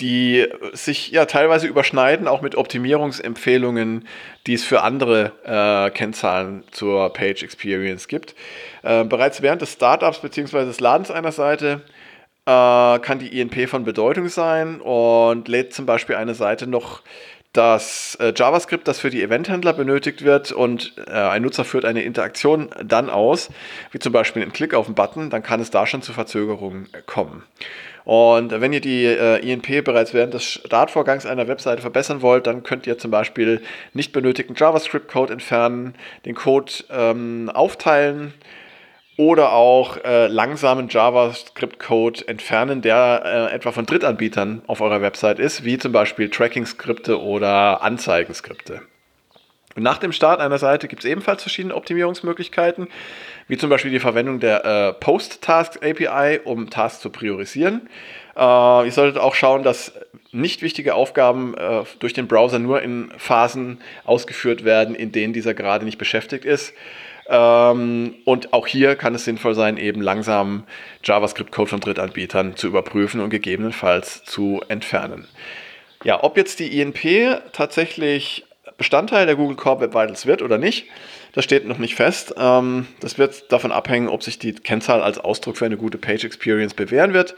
die 0.00 0.46
sich 0.72 1.10
ja 1.10 1.26
teilweise 1.26 1.66
überschneiden, 1.66 2.26
auch 2.26 2.42
mit 2.42 2.54
Optimierungsempfehlungen, 2.56 4.08
die 4.46 4.54
es 4.54 4.64
für 4.64 4.82
andere 4.82 5.32
äh, 5.44 5.90
Kennzahlen 5.90 6.64
zur 6.70 7.12
Page 7.12 7.42
Experience 7.42 8.08
gibt. 8.08 8.34
Äh, 8.82 9.04
bereits 9.04 9.42
während 9.42 9.62
des 9.62 9.72
Startups 9.72 10.20
bzw. 10.20 10.64
des 10.64 10.80
Ladens 10.80 11.10
einer 11.10 11.32
Seite 11.32 11.82
äh, 12.46 12.98
kann 12.98 13.18
die 13.18 13.40
INP 13.40 13.68
von 13.68 13.84
Bedeutung 13.84 14.28
sein 14.28 14.80
und 14.80 15.46
lädt 15.48 15.74
zum 15.74 15.86
Beispiel 15.86 16.16
eine 16.16 16.34
Seite 16.34 16.66
noch 16.66 17.02
das 17.52 18.16
äh, 18.20 18.32
JavaScript, 18.34 18.88
das 18.88 18.98
für 18.98 19.10
die 19.10 19.22
Eventhändler 19.22 19.74
benötigt 19.74 20.24
wird 20.24 20.52
und 20.52 20.94
äh, 21.06 21.12
ein 21.12 21.42
Nutzer 21.42 21.64
führt 21.64 21.84
eine 21.84 22.02
Interaktion 22.02 22.70
dann 22.82 23.10
aus, 23.10 23.50
wie 23.90 23.98
zum 23.98 24.12
Beispiel 24.12 24.42
ein 24.42 24.52
Klick 24.52 24.74
auf 24.74 24.86
einen 24.86 24.94
Button, 24.94 25.28
dann 25.28 25.42
kann 25.42 25.60
es 25.60 25.70
da 25.70 25.86
schon 25.86 26.02
zu 26.02 26.12
Verzögerungen 26.12 26.88
kommen. 27.06 27.42
Und 28.04 28.50
wenn 28.50 28.72
ihr 28.72 28.80
die 28.80 29.04
äh, 29.04 29.38
INP 29.38 29.84
bereits 29.84 30.12
während 30.12 30.34
des 30.34 30.44
Startvorgangs 30.44 31.24
einer 31.24 31.46
Webseite 31.46 31.82
verbessern 31.82 32.20
wollt, 32.20 32.46
dann 32.46 32.62
könnt 32.62 32.86
ihr 32.86 32.98
zum 32.98 33.10
Beispiel 33.10 33.62
nicht 33.92 34.12
benötigten 34.12 34.56
JavaScript-Code 34.56 35.32
entfernen, 35.32 35.94
den 36.24 36.34
Code 36.34 36.72
ähm, 36.90 37.50
aufteilen 37.52 38.34
oder 39.16 39.52
auch 39.52 39.98
äh, 40.04 40.26
langsamen 40.26 40.88
JavaScript-Code 40.88 42.26
entfernen, 42.28 42.80
der 42.80 43.22
äh, 43.50 43.54
etwa 43.54 43.72
von 43.72 43.86
Drittanbietern 43.86 44.62
auf 44.66 44.80
eurer 44.80 45.02
Website 45.02 45.38
ist, 45.38 45.64
wie 45.64 45.78
zum 45.78 45.92
Beispiel 45.92 46.30
Tracking-Skripte 46.30 47.20
oder 47.20 47.82
Anzeigenskripte. 47.82 48.82
Und 49.74 49.82
nach 49.82 49.98
dem 49.98 50.12
Start 50.12 50.40
einer 50.40 50.58
Seite 50.58 50.88
gibt 50.88 51.04
es 51.04 51.10
ebenfalls 51.10 51.42
verschiedene 51.42 51.74
Optimierungsmöglichkeiten, 51.74 52.88
wie 53.48 53.56
zum 53.56 53.70
Beispiel 53.70 53.90
die 53.90 54.00
Verwendung 54.00 54.38
der 54.40 54.64
äh, 54.64 54.92
Post-Task-API, 54.92 56.40
um 56.44 56.68
Tasks 56.68 57.00
zu 57.00 57.10
priorisieren. 57.10 57.88
Äh, 58.36 58.40
ihr 58.86 58.92
solltet 58.92 59.18
auch 59.18 59.34
schauen, 59.34 59.62
dass 59.62 59.92
nicht 60.30 60.62
wichtige 60.62 60.94
Aufgaben 60.94 61.54
äh, 61.56 61.84
durch 61.98 62.12
den 62.12 62.28
Browser 62.28 62.58
nur 62.58 62.82
in 62.82 63.12
Phasen 63.16 63.80
ausgeführt 64.04 64.64
werden, 64.64 64.94
in 64.94 65.12
denen 65.12 65.32
dieser 65.32 65.54
gerade 65.54 65.84
nicht 65.84 65.98
beschäftigt 65.98 66.44
ist. 66.44 66.74
Ähm, 67.32 68.14
und 68.26 68.52
auch 68.52 68.66
hier 68.66 68.94
kann 68.94 69.14
es 69.14 69.24
sinnvoll 69.24 69.54
sein, 69.54 69.78
eben 69.78 70.02
langsam 70.02 70.64
JavaScript-Code 71.02 71.70
von 71.70 71.80
Drittanbietern 71.80 72.56
zu 72.56 72.66
überprüfen 72.66 73.20
und 73.20 73.30
gegebenenfalls 73.30 74.22
zu 74.22 74.60
entfernen. 74.68 75.26
Ja, 76.04 76.22
ob 76.22 76.36
jetzt 76.36 76.60
die 76.60 76.78
INP 76.78 77.40
tatsächlich 77.52 78.44
Bestandteil 78.76 79.24
der 79.24 79.36
Google 79.36 79.56
Core 79.56 79.80
Web 79.80 79.94
Vitals 79.94 80.26
wird 80.26 80.42
oder 80.42 80.58
nicht, 80.58 80.86
das 81.32 81.44
steht 81.44 81.66
noch 81.66 81.78
nicht 81.78 81.94
fest. 81.94 82.34
Ähm, 82.36 82.86
das 83.00 83.16
wird 83.16 83.50
davon 83.50 83.72
abhängen, 83.72 84.08
ob 84.08 84.22
sich 84.22 84.38
die 84.38 84.52
Kennzahl 84.52 85.02
als 85.02 85.18
Ausdruck 85.18 85.56
für 85.56 85.64
eine 85.64 85.78
gute 85.78 85.96
Page 85.96 86.24
Experience 86.24 86.74
bewähren 86.74 87.14
wird. 87.14 87.34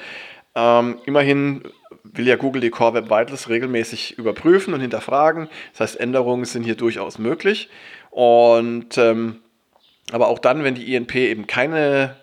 Ähm, 0.57 0.99
immerhin 1.07 1.63
will 2.03 2.27
ja 2.27 2.35
Google 2.35 2.61
die 2.61 2.71
Core 2.71 2.95
Web 2.95 3.05
Vitals 3.11 3.49
regelmäßig 3.49 4.19
überprüfen 4.19 4.75
und 4.75 4.81
hinterfragen. 4.81 5.49
Das 5.73 5.81
heißt, 5.81 6.01
Änderungen 6.01 6.47
sind 6.47 6.65
hier 6.65 6.75
durchaus 6.75 7.19
möglich. 7.19 7.69
Und 8.11 8.99
ähm, 8.99 9.41
aber 10.12 10.28
auch 10.28 10.38
dann, 10.38 10.64
wenn 10.64 10.75
die 10.75 10.94
INP 10.94 11.14
eben 11.14 11.46
keine 11.46 12.16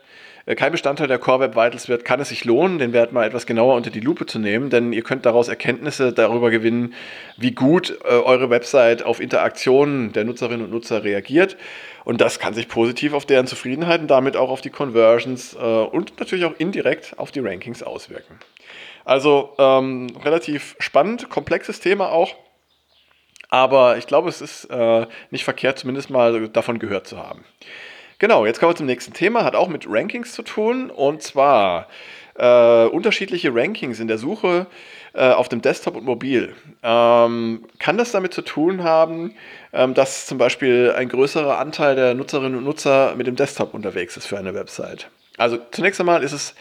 äh, 0.45 0.55
kein 0.55 0.71
Bestandteil 0.71 1.07
der 1.07 1.19
Core 1.19 1.41
Web 1.41 1.55
Vitals 1.55 1.88
wird, 1.89 2.05
kann 2.05 2.19
es 2.19 2.29
sich 2.29 2.45
lohnen, 2.45 2.79
den 2.79 2.93
Wert 2.93 3.11
mal 3.13 3.25
etwas 3.25 3.45
genauer 3.45 3.75
unter 3.75 3.89
die 3.89 4.00
Lupe 4.00 4.25
zu 4.25 4.39
nehmen, 4.39 4.69
denn 4.69 4.93
ihr 4.93 5.03
könnt 5.03 5.25
daraus 5.25 5.47
Erkenntnisse 5.47 6.13
darüber 6.13 6.50
gewinnen, 6.50 6.93
wie 7.38 7.51
gut 7.51 7.97
äh, 8.03 8.09
eure 8.09 8.50
Website 8.50 9.03
auf 9.03 9.19
Interaktionen 9.19 10.13
der 10.13 10.23
Nutzerinnen 10.25 10.65
und 10.65 10.71
Nutzer 10.71 11.03
reagiert. 11.03 11.57
Und 12.03 12.19
das 12.19 12.39
kann 12.39 12.53
sich 12.53 12.67
positiv 12.67 13.13
auf 13.13 13.25
deren 13.25 13.45
Zufriedenheit 13.45 14.01
und 14.01 14.07
damit 14.09 14.35
auch 14.35 14.50
auf 14.50 14.61
die 14.61 14.71
Conversions 14.71 15.53
äh, 15.53 15.57
und 15.59 16.19
natürlich 16.19 16.45
auch 16.45 16.53
indirekt 16.57 17.13
auf 17.17 17.31
die 17.31 17.41
Rankings 17.41 17.83
auswirken. 17.83 18.39
Also 19.05 19.53
ähm, 19.57 20.07
relativ 20.23 20.75
spannend, 20.79 21.29
komplexes 21.29 21.79
Thema 21.79 22.11
auch. 22.11 22.35
Aber 23.51 23.98
ich 23.98 24.08
glaube, 24.08 24.29
es 24.29 24.41
ist 24.41 24.65
äh, 24.65 25.05
nicht 25.29 25.43
verkehrt, 25.43 25.77
zumindest 25.77 26.10
mal 26.10 26.50
davon 26.50 26.79
gehört 26.79 27.05
zu 27.05 27.17
haben. 27.17 27.43
Genau, 28.17 28.46
jetzt 28.46 28.60
kommen 28.60 28.72
wir 28.72 28.77
zum 28.77 28.86
nächsten 28.86 29.13
Thema, 29.13 29.43
hat 29.43 29.55
auch 29.55 29.67
mit 29.67 29.86
Rankings 29.88 30.34
zu 30.34 30.41
tun 30.41 30.89
und 30.89 31.22
zwar 31.22 31.88
äh, 32.36 32.86
unterschiedliche 32.86 33.53
Rankings 33.53 34.00
in 34.00 34.08
der 34.08 34.17
Suche 34.17 34.67
äh, 35.13 35.31
auf 35.31 35.50
dem 35.50 35.62
Desktop 35.62 35.96
und 35.96 36.05
Mobil. 36.05 36.55
Ähm, 36.81 37.65
kann 37.79 37.98
das 37.98 38.12
damit 38.12 38.34
zu 38.34 38.41
tun 38.41 38.84
haben, 38.84 39.34
ähm, 39.74 39.93
dass 39.93 40.27
zum 40.27 40.38
Beispiel 40.38 40.93
ein 40.96 41.10
größerer 41.10 41.58
Anteil 41.58 41.96
der 41.96 42.13
Nutzerinnen 42.13 42.58
und 42.58 42.63
Nutzer 42.63 43.15
mit 43.15 43.27
dem 43.27 43.36
Desktop 43.36 43.74
unterwegs 43.74 44.15
ist 44.15 44.27
für 44.27 44.38
eine 44.38 44.53
Website? 44.53 45.10
Also 45.38 45.58
zunächst 45.72 46.00
einmal 46.00 46.24
ist 46.24 46.34
es 46.34 46.55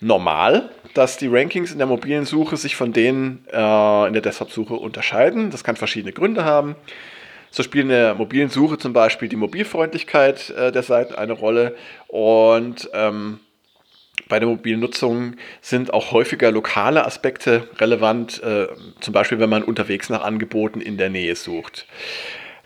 normal, 0.00 0.70
dass 0.94 1.18
die 1.18 1.28
Rankings 1.28 1.72
in 1.72 1.78
der 1.78 1.86
mobilen 1.86 2.24
Suche 2.24 2.56
sich 2.56 2.74
von 2.74 2.92
denen 2.92 3.44
äh, 3.52 4.06
in 4.06 4.12
der 4.12 4.22
Desktop-Suche 4.22 4.74
unterscheiden. 4.74 5.50
Das 5.50 5.62
kann 5.62 5.76
verschiedene 5.76 6.12
Gründe 6.12 6.44
haben. 6.44 6.74
So 7.50 7.62
spielt 7.62 7.84
in 7.84 7.90
der 7.90 8.14
mobilen 8.14 8.48
Suche 8.48 8.78
zum 8.78 8.92
Beispiel 8.92 9.28
die 9.28 9.36
Mobilfreundlichkeit 9.36 10.50
äh, 10.50 10.72
der 10.72 10.82
Seiten 10.82 11.14
eine 11.14 11.32
Rolle 11.32 11.76
und 12.06 12.88
ähm, 12.94 13.40
bei 14.28 14.38
der 14.38 14.48
mobilen 14.48 14.78
Nutzung 14.78 15.34
sind 15.60 15.92
auch 15.92 16.12
häufiger 16.12 16.52
lokale 16.52 17.04
Aspekte 17.04 17.68
relevant, 17.78 18.40
äh, 18.42 18.68
zum 19.00 19.12
Beispiel 19.12 19.40
wenn 19.40 19.50
man 19.50 19.64
unterwegs 19.64 20.08
nach 20.08 20.22
Angeboten 20.22 20.80
in 20.80 20.96
der 20.96 21.10
Nähe 21.10 21.34
sucht. 21.34 21.86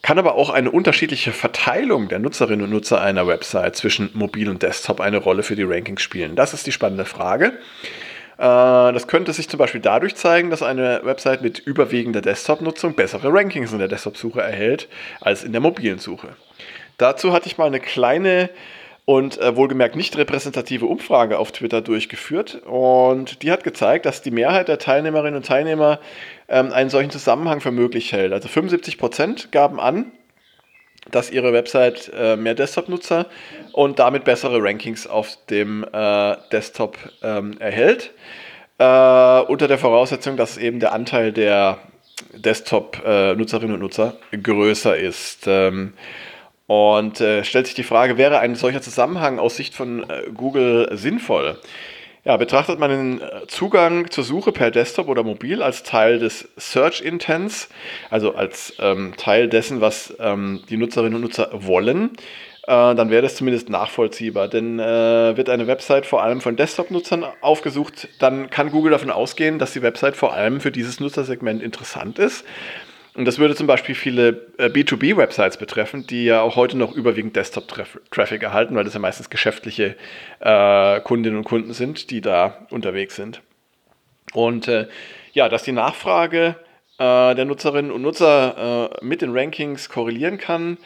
Kann 0.05 0.19
aber 0.19 0.35
auch 0.35 0.51
eine 0.51 0.71
unterschiedliche 0.71 1.33
Verteilung 1.33 2.09
der 2.09 2.19
Nutzerinnen 2.19 2.67
und 2.67 2.71
Nutzer 2.71 3.01
einer 3.01 3.27
Website 3.27 3.75
zwischen 3.75 4.11
Mobil 4.13 4.51
und 4.51 4.63
Desktop 4.63 5.01
eine 5.01 5.17
Rolle 5.17 5.43
für 5.43 5.57
die 5.57 5.63
Rankings 5.63 6.03
spielen? 6.03 6.37
Das 6.37 6.53
ist 6.53 6.67
die 6.67 6.73
spannende 6.73 7.07
Frage. 7.07 7.55
Äh, 8.37 8.43
das 8.93 9.07
könnte 9.07 9.33
sich 9.33 9.49
zum 9.49 9.57
Beispiel 9.57 9.81
dadurch 9.81 10.15
zeigen, 10.15 10.51
dass 10.51 10.63
eine 10.63 11.01
Website 11.05 11.41
mit 11.41 11.59
überwiegender 11.59 12.21
Desktop-Nutzung 12.21 12.93
bessere 12.93 13.33
Rankings 13.33 13.73
in 13.73 13.79
der 13.79 13.89
Desktop-Suche 13.89 14.43
erhält 14.43 14.89
als 15.23 15.43
in 15.43 15.53
der 15.53 15.63
mobilen 15.63 15.99
Suche. 15.99 16.37
Dazu 16.99 17.33
hatte 17.33 17.47
ich 17.47 17.57
mal 17.57 17.69
eine 17.69 17.81
kleine 17.81 18.51
und 19.05 19.39
äh, 19.39 19.55
wohlgemerkt 19.57 19.97
nicht 19.97 20.17
repräsentative 20.17 20.87
Umfrage 20.87 21.39
auf 21.39 21.53
Twitter 21.53 21.83
durchgeführt 21.83 22.63
und 22.65 23.43
die 23.43 23.53
hat 23.53 23.65
gezeigt, 23.65 24.07
dass 24.07 24.23
die 24.23 24.31
Mehrheit 24.31 24.69
der 24.69 24.79
Teilnehmerinnen 24.79 25.37
und 25.37 25.47
Teilnehmer 25.47 26.01
ähm, 26.49 26.73
einen 26.73 26.91
solchen 26.91 27.11
Zusammenhang 27.11 27.61
für 27.61 27.71
möglich 27.71 28.13
hält. 28.13 28.33
Also 28.33 28.49
75% 28.49 29.51
gaben 29.51 29.79
an, 29.79 30.13
dass 31.11 31.31
ihre 31.31 31.53
Website 31.53 32.11
äh, 32.17 32.37
mehr 32.37 32.55
Desktop-Nutzer 32.55 33.27
und 33.73 33.99
damit 33.99 34.25
bessere 34.25 34.63
Rankings 34.63 35.07
auf 35.07 35.37
dem 35.51 35.85
äh, 35.93 36.37
Desktop 36.51 36.97
ähm, 37.23 37.57
erhält. 37.59 38.13
Äh, 38.79 39.41
unter 39.43 39.69
der 39.69 39.79
Voraussetzung, 39.79 40.39
dass 40.39 40.57
eben 40.57 40.81
der 40.81 40.93
Anteil 40.93 41.33
der 41.33 41.79
Desktop-Nutzerinnen 42.33 43.71
äh, 43.71 43.75
und 43.75 43.81
Nutzer 43.81 44.17
größer 44.31 44.97
ist. 44.97 45.47
Ähm, 45.47 45.93
und 46.67 47.21
äh, 47.21 47.45
stellt 47.45 47.67
sich 47.67 47.75
die 47.75 47.83
Frage, 47.83 48.17
wäre 48.17 48.39
ein 48.39 48.55
solcher 48.55 48.81
Zusammenhang 48.81 49.39
aus 49.39 49.57
Sicht 49.57 49.75
von 49.75 50.09
äh, 50.09 50.31
Google 50.35 50.89
sinnvoll? 50.93 51.59
Ja, 52.25 52.39
betrachtet 52.39 52.79
man 52.79 52.91
den 52.91 53.21
äh, 53.21 53.47
Zugang 53.49 54.11
zur 54.11 54.25
Suche 54.25 54.51
per 54.51 54.71
Desktop 54.71 55.09
oder 55.09 55.23
Mobil 55.23 55.63
als 55.63 55.83
Teil 55.83 56.19
des 56.19 56.49
Search 56.57 57.03
Intents, 57.03 57.69
also 58.09 58.35
als 58.35 58.75
ähm, 58.79 59.13
Teil 59.19 59.47
dessen, 59.49 59.83
was 59.83 60.15
ähm, 60.19 60.63
die 60.71 60.79
Nutzerinnen 60.79 61.17
und 61.17 61.21
Nutzer 61.21 61.51
wollen, 61.53 62.13
äh, 62.63 62.95
dann 62.95 63.11
wäre 63.11 63.21
das 63.21 63.35
zumindest 63.35 63.69
nachvollziehbar. 63.69 64.49
Denn 64.49 64.79
äh, 64.79 65.37
wird 65.37 65.51
eine 65.51 65.67
Website 65.67 66.07
vor 66.07 66.23
allem 66.23 66.41
von 66.41 66.57
Desktop-Nutzern 66.57 67.27
aufgesucht, 67.43 68.09
dann 68.21 68.49
kann 68.49 68.71
Google 68.71 68.93
davon 68.93 69.11
ausgehen, 69.11 69.59
dass 69.59 69.75
die 69.75 69.83
Website 69.83 70.17
vor 70.17 70.33
allem 70.33 70.63
für 70.63 70.73
dieses 70.73 71.01
Nutzersegment 71.01 71.63
interessant 71.63 72.19
ist. 72.19 72.47
Und 73.15 73.27
das 73.27 73.39
würde 73.39 73.55
zum 73.55 73.69
Beispiel 73.69 73.95
viele 73.95 74.49
äh, 74.59 74.67
B2B-Websites 74.67 75.57
betreffen, 75.57 76.07
die 76.07 76.25
ja 76.25 76.41
auch 76.41 76.57
heute 76.57 76.77
noch 76.77 76.93
überwiegend 76.93 77.37
Desktop-Traffic 77.37 78.43
erhalten, 78.43 78.75
weil 78.75 78.85
das 78.85 78.95
ja 78.95 79.01
meistens 79.01 79.31
geschäftliche 79.31 79.95
äh, 80.41 81.01
Kundinnen 81.01 81.39
und 81.39 81.45
Kunden 81.45 81.73
sind, 81.73 82.11
die 82.11 82.21
da 82.21 82.67
unterwegs 82.71 83.15
sind. 83.15 83.41
Und 84.33 84.67
äh, 84.67 84.89
ja, 85.33 85.49
dass 85.49 85.63
die 85.63 85.73
Nachfrage 85.73 86.57
äh, 86.99 87.35
der 87.37 87.45
Nutzerinnen 87.45 87.93
und 87.93 88.03
Nutzer 88.03 88.91
äh, 89.01 89.05
mit 89.05 89.23
den 89.23 89.37
Rankings 89.37 89.89
korrelieren 89.89 90.39
kann, 90.39 90.79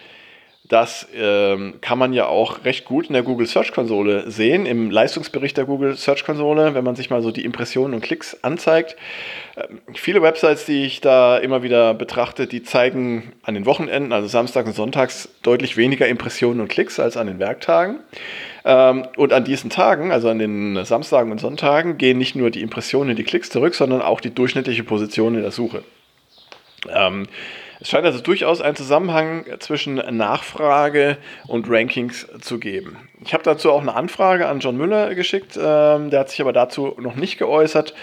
das 0.68 1.08
ähm, 1.16 1.74
kann 1.80 1.98
man 1.98 2.12
ja 2.12 2.26
auch 2.26 2.64
recht 2.64 2.84
gut 2.84 3.06
in 3.06 3.14
der 3.14 3.22
Google 3.22 3.46
Search 3.46 3.72
Konsole 3.72 4.30
sehen, 4.30 4.66
im 4.66 4.90
Leistungsbericht 4.90 5.56
der 5.56 5.64
Google 5.64 5.96
Search 5.96 6.24
Konsole, 6.24 6.74
wenn 6.74 6.84
man 6.84 6.94
sich 6.94 7.08
mal 7.08 7.22
so 7.22 7.30
die 7.30 7.44
Impressionen 7.44 7.94
und 7.94 8.02
Klicks 8.02 8.36
anzeigt. 8.42 8.96
Ähm, 9.56 9.80
viele 9.94 10.20
Websites, 10.20 10.66
die 10.66 10.84
ich 10.84 11.00
da 11.00 11.38
immer 11.38 11.62
wieder 11.62 11.94
betrachte, 11.94 12.46
die 12.46 12.62
zeigen 12.62 13.32
an 13.42 13.54
den 13.54 13.64
Wochenenden, 13.64 14.12
also 14.12 14.28
Samstag 14.28 14.66
und 14.66 14.74
Sonntags, 14.74 15.30
deutlich 15.42 15.78
weniger 15.78 16.06
Impressionen 16.06 16.60
und 16.60 16.68
Klicks 16.68 17.00
als 17.00 17.16
an 17.16 17.28
den 17.28 17.38
Werktagen. 17.38 18.00
Ähm, 18.66 19.06
und 19.16 19.32
an 19.32 19.44
diesen 19.44 19.70
Tagen, 19.70 20.12
also 20.12 20.28
an 20.28 20.38
den 20.38 20.84
Samstagen 20.84 21.32
und 21.32 21.40
Sonntagen, 21.40 21.96
gehen 21.96 22.18
nicht 22.18 22.36
nur 22.36 22.50
die 22.50 22.60
Impressionen 22.60 23.10
und 23.10 23.16
die 23.16 23.24
Klicks 23.24 23.48
zurück, 23.48 23.74
sondern 23.74 24.02
auch 24.02 24.20
die 24.20 24.34
durchschnittliche 24.34 24.84
Position 24.84 25.34
in 25.34 25.42
der 25.42 25.50
Suche. 25.50 25.82
Es 27.80 27.88
scheint 27.88 28.04
also 28.04 28.20
durchaus 28.20 28.60
einen 28.60 28.76
Zusammenhang 28.76 29.44
zwischen 29.60 29.94
Nachfrage 30.16 31.16
und 31.46 31.70
Rankings 31.70 32.26
zu 32.40 32.58
geben. 32.58 32.96
Ich 33.24 33.34
habe 33.34 33.44
dazu 33.44 33.70
auch 33.70 33.80
eine 33.80 33.94
Anfrage 33.94 34.48
an 34.48 34.60
John 34.60 34.76
Müller 34.76 35.14
geschickt, 35.14 35.56
ähm, 35.56 36.10
der 36.10 36.20
hat 36.20 36.30
sich 36.30 36.40
aber 36.40 36.52
dazu 36.52 36.96
noch 36.98 37.14
nicht 37.14 37.38
geäußert. 37.38 37.94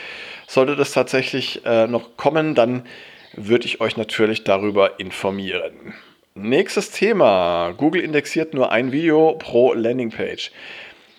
Sollte 0.48 0.76
das 0.76 0.92
tatsächlich 0.92 1.66
äh, 1.66 1.88
noch 1.88 2.16
kommen, 2.18 2.56
dann 2.56 2.86
würde 3.34 3.66
ich 3.66 3.82
euch 3.82 3.98
natürlich 3.98 4.44
darüber 4.44 5.00
informieren. 5.00 5.94
Nächstes 6.36 6.92
Thema. 6.92 7.74
Google 7.78 8.02
indexiert 8.02 8.54
nur 8.54 8.72
ein 8.72 8.92
Video 8.92 9.34
pro 9.40 9.74
Landingpage. 9.74 10.52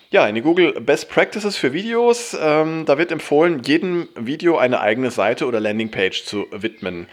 Ja, 0.09 0.25
in 0.27 0.35
den 0.35 0.43
Google 0.43 0.73
Best 0.79 1.09
Practices 1.09 1.57
für 1.57 1.73
Videos, 1.73 2.37
ähm, 2.41 2.85
da 2.85 2.97
wird 2.97 3.11
empfohlen, 3.11 3.61
jedem 3.63 4.07
Video 4.15 4.57
eine 4.57 4.79
eigene 4.79 5.11
Seite 5.11 5.45
oder 5.45 5.59
Landingpage 5.59 6.23
zu 6.23 6.45
widmen. 6.51 7.07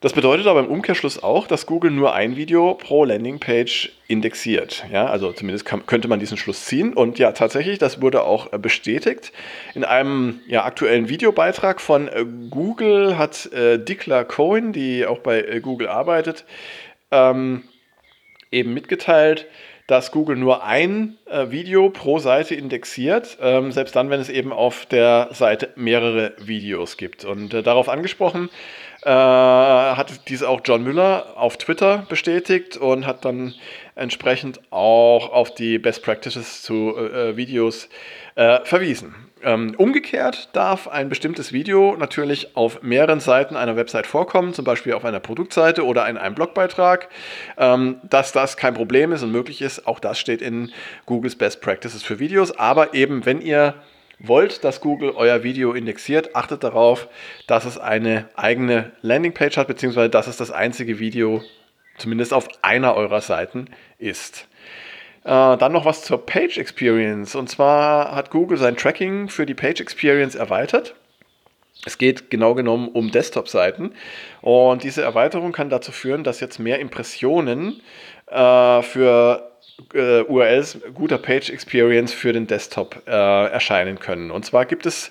Das 0.00 0.12
bedeutet 0.12 0.46
aber 0.46 0.60
im 0.60 0.66
Umkehrschluss 0.66 1.22
auch, 1.22 1.46
dass 1.46 1.64
Google 1.64 1.90
nur 1.90 2.12
ein 2.14 2.36
Video 2.36 2.74
pro 2.74 3.04
Landingpage 3.04 3.92
indexiert. 4.08 4.84
Ja, 4.92 5.06
also 5.06 5.32
zumindest 5.32 5.64
kann, 5.64 5.86
könnte 5.86 6.06
man 6.06 6.20
diesen 6.20 6.36
Schluss 6.36 6.66
ziehen. 6.66 6.92
Und 6.92 7.18
ja, 7.18 7.32
tatsächlich, 7.32 7.78
das 7.78 8.02
wurde 8.02 8.22
auch 8.24 8.52
äh, 8.52 8.58
bestätigt. 8.58 9.32
In 9.74 9.84
einem 9.84 10.40
ja, 10.48 10.64
aktuellen 10.64 11.08
Videobeitrag 11.08 11.80
von 11.80 12.08
äh, 12.08 12.26
Google 12.50 13.16
hat 13.16 13.50
äh, 13.52 13.78
Dikla 13.78 14.24
Cohen, 14.24 14.74
die 14.74 15.06
auch 15.06 15.20
bei 15.20 15.40
äh, 15.40 15.60
Google 15.60 15.88
arbeitet, 15.88 16.44
ähm, 17.10 17.62
eben 18.50 18.74
mitgeteilt, 18.74 19.46
dass 19.86 20.10
Google 20.10 20.36
nur 20.36 20.64
ein 20.64 21.16
äh, 21.26 21.50
Video 21.50 21.88
pro 21.88 22.18
Seite 22.18 22.54
indexiert, 22.54 23.38
ähm, 23.40 23.72
selbst 23.72 23.96
dann, 23.96 24.10
wenn 24.10 24.20
es 24.20 24.28
eben 24.28 24.52
auf 24.52 24.84
der 24.84 25.28
Seite 25.32 25.70
mehrere 25.76 26.34
Videos 26.38 26.98
gibt. 26.98 27.24
Und 27.24 27.54
äh, 27.54 27.62
darauf 27.62 27.88
angesprochen 27.88 28.50
äh, 29.06 29.08
hat 29.08 30.28
dies 30.28 30.42
auch 30.42 30.62
John 30.64 30.82
Müller 30.82 31.34
auf 31.36 31.56
Twitter 31.58 32.04
bestätigt 32.08 32.76
und 32.76 33.06
hat 33.06 33.24
dann 33.24 33.54
entsprechend 33.94 34.60
auch 34.70 35.30
auf 35.32 35.54
die 35.54 35.78
Best 35.78 36.02
Practices 36.02 36.62
zu 36.62 36.92
äh, 36.96 37.30
äh, 37.30 37.36
Videos 37.36 37.88
äh, 38.34 38.64
verwiesen. 38.64 39.14
Ähm, 39.44 39.74
umgekehrt 39.76 40.48
darf 40.54 40.88
ein 40.88 41.08
bestimmtes 41.08 41.52
Video 41.52 41.94
natürlich 41.96 42.56
auf 42.56 42.82
mehreren 42.82 43.20
Seiten 43.20 43.54
einer 43.54 43.76
Website 43.76 44.08
vorkommen, 44.08 44.54
zum 44.54 44.64
Beispiel 44.64 44.94
auf 44.94 45.04
einer 45.04 45.20
Produktseite 45.20 45.84
oder 45.86 46.08
in 46.08 46.16
einem 46.16 46.34
Blogbeitrag. 46.34 47.08
Ähm, 47.58 48.00
dass 48.02 48.32
das 48.32 48.56
kein 48.56 48.74
Problem 48.74 49.12
ist 49.12 49.22
und 49.22 49.30
möglich 49.30 49.62
ist, 49.62 49.86
auch 49.86 50.00
das 50.00 50.18
steht 50.18 50.42
in 50.42 50.72
Googles 51.04 51.36
Best 51.36 51.60
Practices 51.60 52.02
für 52.02 52.18
Videos. 52.18 52.58
Aber 52.58 52.92
eben, 52.92 53.24
wenn 53.24 53.40
ihr 53.40 53.74
wollt, 54.18 54.64
dass 54.64 54.80
Google 54.80 55.10
euer 55.10 55.42
Video 55.42 55.72
indexiert, 55.72 56.34
achtet 56.34 56.64
darauf, 56.64 57.08
dass 57.46 57.64
es 57.64 57.78
eine 57.78 58.28
eigene 58.34 58.92
Landingpage 59.02 59.56
hat, 59.56 59.68
beziehungsweise 59.68 60.10
dass 60.10 60.26
es 60.26 60.36
das 60.36 60.50
einzige 60.50 60.98
Video 60.98 61.42
zumindest 61.98 62.32
auf 62.32 62.48
einer 62.62 62.94
eurer 62.94 63.20
Seiten 63.20 63.66
ist. 63.98 64.48
Äh, 65.24 65.56
dann 65.56 65.72
noch 65.72 65.84
was 65.84 66.04
zur 66.04 66.24
Page 66.24 66.58
Experience. 66.58 67.34
Und 67.34 67.48
zwar 67.48 68.14
hat 68.14 68.30
Google 68.30 68.58
sein 68.58 68.76
Tracking 68.76 69.28
für 69.28 69.44
die 69.44 69.54
Page 69.54 69.80
Experience 69.80 70.34
erweitert. 70.34 70.94
Es 71.84 71.98
geht 71.98 72.30
genau 72.30 72.54
genommen 72.54 72.88
um 72.88 73.10
Desktop-Seiten. 73.10 73.92
Und 74.40 74.82
diese 74.82 75.02
Erweiterung 75.02 75.52
kann 75.52 75.70
dazu 75.70 75.92
führen, 75.92 76.24
dass 76.24 76.40
jetzt 76.40 76.58
mehr 76.58 76.78
Impressionen 76.78 77.80
äh, 78.28 78.82
für 78.82 79.55
äh, 79.94 80.22
URLs 80.22 80.78
guter 80.94 81.18
Page 81.18 81.50
Experience 81.50 82.12
für 82.12 82.32
den 82.32 82.46
Desktop 82.46 83.02
äh, 83.06 83.10
erscheinen 83.10 83.98
können. 83.98 84.30
Und 84.30 84.44
zwar 84.44 84.64
gibt 84.64 84.86
es 84.86 85.10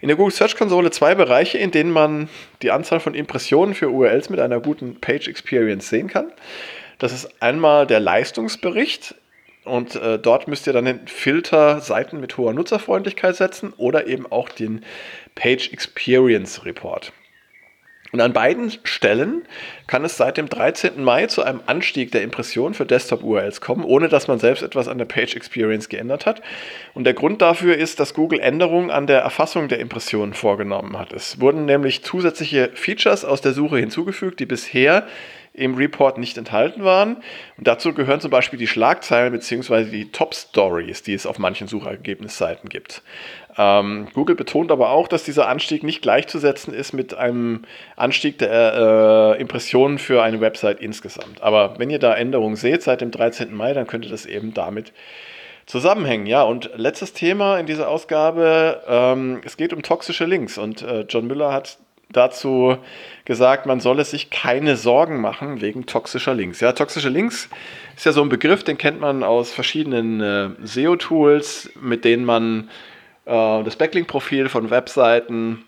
in 0.00 0.08
der 0.08 0.16
Google 0.16 0.32
Search 0.32 0.56
Konsole 0.56 0.90
zwei 0.90 1.14
Bereiche, 1.14 1.58
in 1.58 1.70
denen 1.70 1.90
man 1.90 2.28
die 2.62 2.70
Anzahl 2.70 3.00
von 3.00 3.14
Impressionen 3.14 3.74
für 3.74 3.90
URLs 3.90 4.30
mit 4.30 4.40
einer 4.40 4.60
guten 4.60 5.00
Page 5.00 5.28
Experience 5.28 5.88
sehen 5.88 6.08
kann. 6.08 6.32
Das 6.98 7.12
ist 7.12 7.42
einmal 7.42 7.86
der 7.86 8.00
Leistungsbericht. 8.00 9.14
Und 9.64 9.96
äh, 9.96 10.18
dort 10.18 10.46
müsst 10.46 10.66
ihr 10.66 10.74
dann 10.74 10.84
den 10.84 11.08
Filter 11.08 11.80
Seiten 11.80 12.20
mit 12.20 12.36
hoher 12.36 12.52
Nutzerfreundlichkeit 12.52 13.34
setzen 13.34 13.72
oder 13.78 14.06
eben 14.06 14.30
auch 14.30 14.50
den 14.50 14.84
Page 15.34 15.72
Experience 15.72 16.66
Report. 16.66 17.12
Und 18.14 18.20
an 18.20 18.32
beiden 18.32 18.70
Stellen 18.84 19.42
kann 19.88 20.04
es 20.04 20.16
seit 20.16 20.36
dem 20.36 20.48
13. 20.48 21.02
Mai 21.02 21.26
zu 21.26 21.42
einem 21.42 21.60
Anstieg 21.66 22.12
der 22.12 22.22
Impressionen 22.22 22.72
für 22.72 22.86
Desktop-URLs 22.86 23.60
kommen, 23.60 23.82
ohne 23.82 24.08
dass 24.08 24.28
man 24.28 24.38
selbst 24.38 24.62
etwas 24.62 24.86
an 24.86 24.98
der 24.98 25.04
Page 25.04 25.34
Experience 25.34 25.88
geändert 25.88 26.24
hat. 26.24 26.40
Und 26.94 27.02
der 27.02 27.14
Grund 27.14 27.42
dafür 27.42 27.76
ist, 27.76 27.98
dass 27.98 28.14
Google 28.14 28.38
Änderungen 28.38 28.92
an 28.92 29.08
der 29.08 29.18
Erfassung 29.22 29.66
der 29.66 29.80
Impressionen 29.80 30.32
vorgenommen 30.32 30.96
hat. 30.96 31.12
Es 31.12 31.40
wurden 31.40 31.64
nämlich 31.64 32.04
zusätzliche 32.04 32.70
Features 32.74 33.24
aus 33.24 33.40
der 33.40 33.52
Suche 33.52 33.78
hinzugefügt, 33.78 34.38
die 34.38 34.46
bisher 34.46 35.08
im 35.54 35.76
Report 35.76 36.18
nicht 36.18 36.36
enthalten 36.36 36.84
waren. 36.84 37.16
Und 37.56 37.66
dazu 37.66 37.94
gehören 37.94 38.20
zum 38.20 38.30
Beispiel 38.30 38.58
die 38.58 38.66
Schlagzeilen 38.66 39.32
bzw. 39.32 39.84
die 39.84 40.10
Top 40.10 40.34
Stories, 40.34 41.02
die 41.02 41.14
es 41.14 41.26
auf 41.26 41.38
manchen 41.38 41.68
Suchergebnisseiten 41.68 42.68
gibt. 42.68 43.02
Ähm, 43.56 44.08
Google 44.14 44.34
betont 44.34 44.72
aber 44.72 44.90
auch, 44.90 45.06
dass 45.06 45.22
dieser 45.22 45.48
Anstieg 45.48 45.84
nicht 45.84 46.02
gleichzusetzen 46.02 46.74
ist 46.74 46.92
mit 46.92 47.14
einem 47.14 47.62
Anstieg 47.94 48.38
der 48.38 49.36
äh, 49.36 49.40
Impressionen 49.40 49.98
für 49.98 50.24
eine 50.24 50.40
Website 50.40 50.80
insgesamt. 50.80 51.40
Aber 51.40 51.78
wenn 51.78 51.88
ihr 51.88 52.00
da 52.00 52.14
Änderungen 52.14 52.56
seht 52.56 52.82
seit 52.82 53.00
dem 53.00 53.12
13. 53.12 53.54
Mai, 53.54 53.72
dann 53.74 53.86
könnte 53.86 54.08
das 54.08 54.26
eben 54.26 54.54
damit 54.54 54.92
zusammenhängen. 55.66 56.26
Ja, 56.26 56.42
und 56.42 56.70
letztes 56.74 57.12
Thema 57.12 57.58
in 57.58 57.66
dieser 57.66 57.88
Ausgabe, 57.88 58.82
ähm, 58.88 59.40
es 59.44 59.56
geht 59.56 59.72
um 59.72 59.82
toxische 59.82 60.24
Links. 60.24 60.58
Und 60.58 60.82
äh, 60.82 61.02
John 61.08 61.28
Müller 61.28 61.52
hat 61.52 61.78
dazu 62.10 62.76
gesagt, 63.24 63.66
man 63.66 63.80
solle 63.80 64.04
sich 64.04 64.30
keine 64.30 64.76
Sorgen 64.76 65.20
machen 65.20 65.60
wegen 65.60 65.86
toxischer 65.86 66.34
Links. 66.34 66.60
Ja, 66.60 66.72
toxische 66.72 67.08
Links 67.08 67.48
ist 67.96 68.06
ja 68.06 68.12
so 68.12 68.22
ein 68.22 68.28
Begriff, 68.28 68.64
den 68.64 68.78
kennt 68.78 69.00
man 69.00 69.22
aus 69.22 69.52
verschiedenen 69.52 70.20
äh, 70.20 70.50
SEO-Tools, 70.62 71.72
mit 71.80 72.04
denen 72.04 72.24
man 72.24 72.70
äh, 73.26 73.62
das 73.64 73.76
Backlink-Profil 73.76 74.48
von 74.48 74.70
Webseiten, 74.70 75.64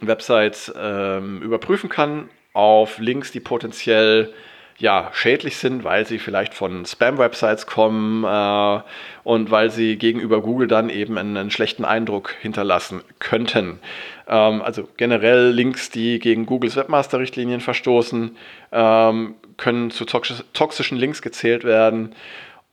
Websites 0.00 0.68
äh, 0.68 1.18
überprüfen 1.18 1.88
kann 1.88 2.28
auf 2.52 2.98
Links, 2.98 3.32
die 3.32 3.40
potenziell 3.40 4.32
ja, 4.78 5.10
schädlich 5.14 5.56
sind, 5.56 5.84
weil 5.84 6.06
sie 6.06 6.18
vielleicht 6.18 6.52
von 6.52 6.84
Spam-Websites 6.84 7.66
kommen 7.66 8.24
äh, 8.24 8.80
und 9.24 9.50
weil 9.50 9.70
sie 9.70 9.96
gegenüber 9.96 10.42
Google 10.42 10.68
dann 10.68 10.90
eben 10.90 11.16
einen, 11.16 11.36
einen 11.36 11.50
schlechten 11.50 11.84
Eindruck 11.84 12.34
hinterlassen 12.40 13.02
könnten. 13.18 13.80
Ähm, 14.28 14.60
also 14.60 14.86
generell 14.96 15.50
Links, 15.50 15.90
die 15.90 16.18
gegen 16.18 16.44
Googles 16.44 16.76
Webmaster-Richtlinien 16.76 17.60
verstoßen, 17.60 18.36
ähm, 18.72 19.34
können 19.56 19.90
zu 19.90 20.04
toxischen 20.04 20.98
Links 20.98 21.22
gezählt 21.22 21.64
werden. 21.64 22.14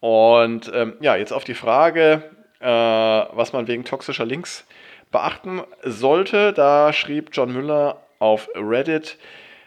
Und 0.01 0.69
ähm, 0.73 0.93
ja, 0.99 1.15
jetzt 1.15 1.31
auf 1.31 1.45
die 1.45 1.53
Frage, 1.53 2.23
äh, 2.59 2.67
was 2.67 3.53
man 3.53 3.67
wegen 3.67 3.85
toxischer 3.85 4.25
Links 4.25 4.65
beachten 5.11 5.61
sollte. 5.83 6.51
Da 6.51 6.91
schrieb 6.91 7.29
John 7.31 7.53
Müller 7.53 8.01
auf 8.19 8.49
Reddit, 8.55 9.17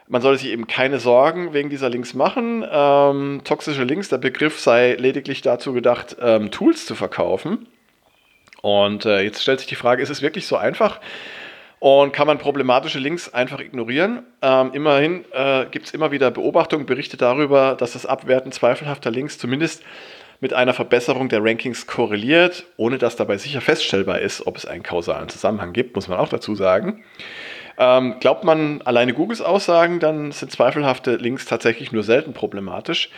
man 0.09 0.23
sollte 0.23 0.43
sich 0.43 0.53
eben 0.53 0.67
keine 0.67 0.99
Sorgen 1.01 1.53
wegen 1.53 1.71
dieser 1.71 1.89
Links 1.89 2.15
machen. 2.15 2.65
Ähm, 2.71 3.41
toxische 3.45 3.85
Links, 3.85 4.09
der 4.09 4.19
Begriff 4.19 4.61
sei 4.61 4.95
lediglich 4.95 5.43
dazu 5.43 5.73
gedacht, 5.73 6.17
ähm, 6.21 6.51
Tools 6.51 6.87
zu 6.87 6.95
verkaufen. 6.95 7.67
Und 8.63 9.05
äh, 9.05 9.21
jetzt 9.21 9.43
stellt 9.43 9.61
sich 9.61 9.69
die 9.69 9.75
Frage, 9.75 10.03
ist 10.03 10.11
es 10.11 10.23
wirklich 10.23 10.47
so 10.47 10.57
einfach? 10.57 11.01
Und 11.79 12.13
kann 12.13 12.27
man 12.27 12.39
problematische 12.39 12.99
Links 12.99 13.33
einfach 13.33 13.61
ignorieren? 13.61 14.23
Ähm, 14.43 14.71
immerhin 14.73 15.25
äh, 15.33 15.67
gibt 15.71 15.87
es 15.87 15.93
immer 15.93 16.11
wieder 16.11 16.31
Beobachtungen, 16.31 16.87
Berichte 16.87 17.17
darüber, 17.17 17.75
dass 17.75 17.93
das 17.93 18.07
Abwerten 18.07 18.51
zweifelhafter 18.51 19.11
Links 19.11 19.39
zumindest 19.39 19.83
mit 20.41 20.53
einer 20.53 20.75
Verbesserung 20.75 21.29
der 21.29 21.43
Rankings 21.43 21.87
korreliert, 21.87 22.67
ohne 22.77 22.99
dass 22.99 23.17
dabei 23.17 23.39
sicher 23.39 23.61
feststellbar 23.61 24.21
ist, 24.21 24.47
ob 24.47 24.57
es 24.57 24.67
einen 24.67 24.83
kausalen 24.83 25.29
Zusammenhang 25.29 25.73
gibt, 25.73 25.95
muss 25.95 26.09
man 26.09 26.19
auch 26.19 26.29
dazu 26.29 26.55
sagen. 26.55 27.05
Ähm, 27.79 28.17
glaubt 28.21 28.45
man 28.45 28.81
alleine 28.83 29.13
Googles 29.13 29.43
Aussagen, 29.43 30.01
dann 30.01 30.33
sind 30.33 30.51
zweifelhafte 30.51 31.17
Links 31.17 31.45
tatsächlich 31.45 31.93
nur 31.93 32.03
selten 32.03 32.33
problematisch. 32.33 33.11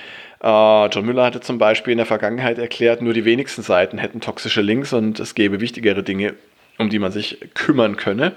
Äh, 0.43 0.87
John 0.87 1.07
Müller 1.07 1.25
hatte 1.25 1.41
zum 1.41 1.59
Beispiel 1.59 1.93
in 1.93 1.99
der 1.99 2.07
Vergangenheit 2.07 2.59
erklärt, 2.59 3.01
nur 3.01 3.15
die 3.15 3.25
wenigsten 3.25 3.63
Seiten 3.63 3.99
hätten 3.99 4.21
toxische 4.21 4.61
Links 4.61 4.93
und 4.93 5.21
es 5.21 5.35
gäbe 5.35 5.61
wichtigere 5.61 6.03
Dinge, 6.03 6.35
um 6.79 6.91
die 6.91 6.99
man 6.99 7.13
sich 7.13 7.39
kümmern 7.55 7.97
könne. 7.97 8.33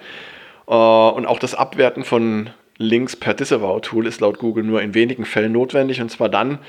Äh, 0.67 0.73
und 0.73 1.25
auch 1.25 1.39
das 1.39 1.55
Abwerten 1.55 2.03
von 2.03 2.51
Links 2.77 3.15
per 3.15 3.33
Disavow-Tool 3.33 4.07
ist 4.07 4.21
laut 4.21 4.39
Google 4.39 4.63
nur 4.63 4.81
in 4.81 4.93
wenigen 4.93 5.25
Fällen 5.25 5.51
notwendig. 5.51 6.01
Und 6.01 6.09
zwar 6.09 6.29
dann, 6.29 6.59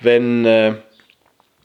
wenn 0.00 0.44
äh, 0.44 0.74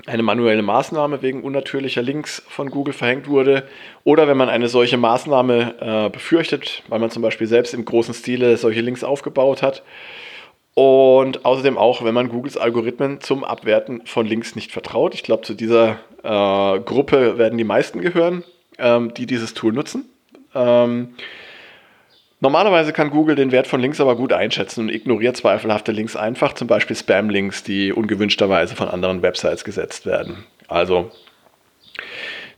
eine 0.06 0.24
manuelle 0.24 0.62
Maßnahme 0.62 1.22
wegen 1.22 1.44
unnatürlicher 1.44 2.02
Links 2.02 2.44
von 2.48 2.70
Google 2.70 2.94
verhängt 2.94 3.28
wurde 3.28 3.68
oder 4.04 4.28
wenn 4.28 4.38
man 4.38 4.50
eine 4.50 4.68
solche 4.68 4.98
Maßnahme 4.98 5.76
äh, 5.80 6.10
befürchtet, 6.10 6.84
weil 6.90 7.00
man 7.00 7.10
zum 7.10 7.22
Beispiel 7.22 7.48
selbst 7.48 7.74
im 7.74 7.86
großen 7.86 8.14
Stile 8.14 8.58
solche 8.58 8.82
Links 8.82 9.04
aufgebaut 9.04 9.62
hat. 9.62 9.84
Und 10.76 11.46
außerdem 11.46 11.78
auch, 11.78 12.04
wenn 12.04 12.16
man 12.16 12.30
Googles 12.30 12.58
Algorithmen 12.58 13.22
zum 13.22 13.44
Abwerten 13.44 14.02
von 14.06 14.26
Links 14.26 14.56
nicht 14.56 14.72
vertraut. 14.72 15.14
Ich 15.14 15.22
glaube, 15.22 15.44
zu 15.44 15.54
dieser 15.54 16.00
äh, 16.24 16.80
Gruppe 16.80 17.38
werden 17.38 17.60
die 17.60 17.64
meisten 17.64 18.02
gehören 18.02 18.44
ähm, 18.78 19.14
die 19.14 19.26
dieses 19.26 19.54
Tool 19.54 19.74
nutzen. 19.74 20.06
Ähm, 20.54 21.16
normalerweise 22.44 22.92
kann 22.92 23.10
Google 23.10 23.36
den 23.36 23.52
Wert 23.52 23.68
von 23.68 23.80
Links 23.80 24.02
aber 24.02 24.16
gut 24.16 24.34
einschätzen 24.34 24.82
und 24.82 24.90
ignoriert 24.90 25.38
zweifelhafte 25.38 25.94
Links 25.94 26.16
einfach, 26.16 26.54
zum 26.54 26.68
Beispiel 26.68 26.96
Spam-Links, 26.96 27.64
die 27.64 27.94
ungewünschterweise 27.94 28.76
von 28.76 28.90
anderen 28.90 29.22
Websites 29.22 29.64
gesetzt 29.64 30.06
werden. 30.06 30.44
Also 30.68 31.10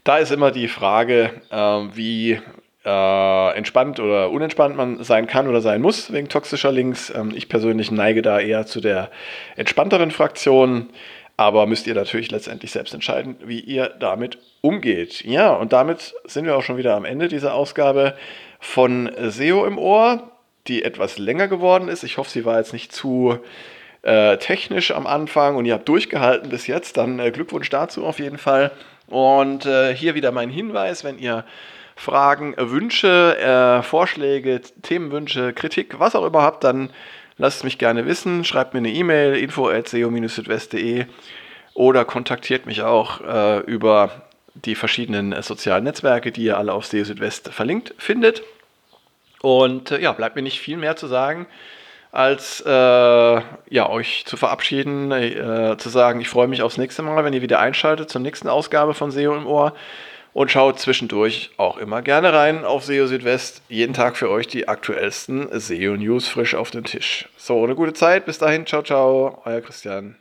da 0.02 0.18
ist 0.18 0.32
immer 0.32 0.50
die 0.50 0.68
Frage, 0.68 1.30
äh, 1.50 1.56
wie 1.94 2.40
äh, 2.84 3.56
entspannt 3.56 4.00
oder 4.00 4.30
unentspannt 4.30 4.76
man 4.76 5.02
sein 5.04 5.26
kann 5.28 5.46
oder 5.48 5.60
sein 5.60 5.80
muss 5.80 6.12
wegen 6.12 6.28
toxischer 6.28 6.72
Links. 6.72 7.12
Ähm, 7.14 7.32
ich 7.34 7.48
persönlich 7.48 7.90
neige 7.92 8.22
da 8.22 8.40
eher 8.40 8.66
zu 8.66 8.80
der 8.80 9.10
entspannteren 9.54 10.10
Fraktion. 10.10 10.88
Aber 11.36 11.66
müsst 11.66 11.86
ihr 11.86 11.94
natürlich 11.94 12.30
letztendlich 12.30 12.70
selbst 12.70 12.94
entscheiden, 12.94 13.36
wie 13.44 13.60
ihr 13.60 13.88
damit 14.00 14.38
umgeht. 14.62 15.22
Ja, 15.24 15.52
und 15.52 15.72
damit 15.72 16.14
sind 16.24 16.46
wir 16.46 16.56
auch 16.56 16.62
schon 16.62 16.78
wieder 16.78 16.96
am 16.96 17.04
Ende 17.04 17.28
dieser 17.28 17.54
Ausgabe 17.54 18.16
von 18.60 19.10
SEO 19.28 19.66
im 19.66 19.78
Ohr. 19.78 20.32
die 20.66 20.82
etwas 20.82 21.18
länger 21.18 21.46
geworden 21.46 21.86
ist. 21.88 22.02
Ich 22.02 22.18
hoffe, 22.18 22.30
sie 22.30 22.44
war 22.44 22.58
jetzt 22.58 22.72
nicht 22.72 22.92
zu 22.92 23.38
äh, 24.02 24.36
technisch 24.38 24.90
am 24.90 25.06
Anfang 25.06 25.56
und 25.56 25.64
ihr 25.64 25.74
habt 25.74 25.88
durchgehalten 25.88 26.48
bis 26.48 26.66
jetzt. 26.66 26.96
Dann 26.96 27.18
äh, 27.18 27.30
Glückwunsch 27.30 27.70
dazu 27.70 28.04
auf 28.04 28.18
jeden 28.18 28.38
Fall. 28.38 28.72
Und 29.06 29.66
äh, 29.66 29.94
hier 29.94 30.14
wieder 30.14 30.32
mein 30.32 30.50
Hinweis, 30.50 31.04
wenn 31.04 31.18
ihr 31.18 31.44
Fragen, 31.94 32.54
Wünsche, 32.58 33.38
äh, 33.38 33.82
Vorschläge, 33.82 34.60
Themenwünsche, 34.82 35.52
Kritik, 35.52 35.98
was 35.98 36.14
auch 36.14 36.26
immer 36.26 36.42
habt, 36.42 36.64
dann 36.64 36.90
lasst 37.38 37.58
es 37.58 37.64
mich 37.64 37.78
gerne 37.78 38.06
wissen. 38.06 38.44
Schreibt 38.44 38.74
mir 38.74 38.78
eine 38.78 38.90
E-Mail, 38.90 39.36
info.seo-südwest.de 39.36 41.06
oder 41.74 42.04
kontaktiert 42.04 42.66
mich 42.66 42.82
auch 42.82 43.20
äh, 43.20 43.60
über 43.60 44.22
die 44.54 44.74
verschiedenen 44.74 45.32
äh, 45.32 45.42
sozialen 45.42 45.84
Netzwerke, 45.84 46.32
die 46.32 46.44
ihr 46.44 46.58
alle 46.58 46.72
auf 46.72 46.86
SEO 46.86 47.04
Südwest 47.04 47.52
verlinkt 47.52 47.94
findet. 47.98 48.42
Und 49.42 49.90
äh, 49.90 50.00
ja, 50.00 50.12
bleibt 50.12 50.36
mir 50.36 50.42
nicht 50.42 50.60
viel 50.60 50.76
mehr 50.76 50.96
zu 50.96 51.06
sagen, 51.06 51.46
als 52.12 52.62
äh, 52.64 52.70
ja, 52.70 53.88
euch 53.88 54.24
zu 54.24 54.38
verabschieden, 54.38 55.12
äh, 55.12 55.76
zu 55.76 55.90
sagen, 55.90 56.20
ich 56.20 56.28
freue 56.28 56.48
mich 56.48 56.62
aufs 56.62 56.78
nächste 56.78 57.02
Mal, 57.02 57.22
wenn 57.24 57.34
ihr 57.34 57.42
wieder 57.42 57.58
einschaltet 57.58 58.08
zur 58.08 58.22
nächsten 58.22 58.48
Ausgabe 58.48 58.94
von 58.94 59.10
SEO 59.10 59.36
im 59.36 59.46
Ohr 59.46 59.74
und 60.36 60.50
schaut 60.50 60.78
zwischendurch 60.78 61.50
auch 61.56 61.78
immer 61.78 62.02
gerne 62.02 62.30
rein 62.30 62.66
auf 62.66 62.84
SEO 62.84 63.06
Südwest. 63.06 63.62
Jeden 63.70 63.94
Tag 63.94 64.18
für 64.18 64.28
euch 64.28 64.46
die 64.46 64.68
aktuellsten 64.68 65.48
SEO 65.50 65.96
News 65.96 66.28
frisch 66.28 66.54
auf 66.54 66.70
den 66.70 66.84
Tisch. 66.84 67.26
So, 67.38 67.64
eine 67.64 67.74
gute 67.74 67.94
Zeit. 67.94 68.26
Bis 68.26 68.36
dahin. 68.36 68.66
Ciao, 68.66 68.82
ciao. 68.82 69.40
Euer 69.46 69.62
Christian. 69.62 70.16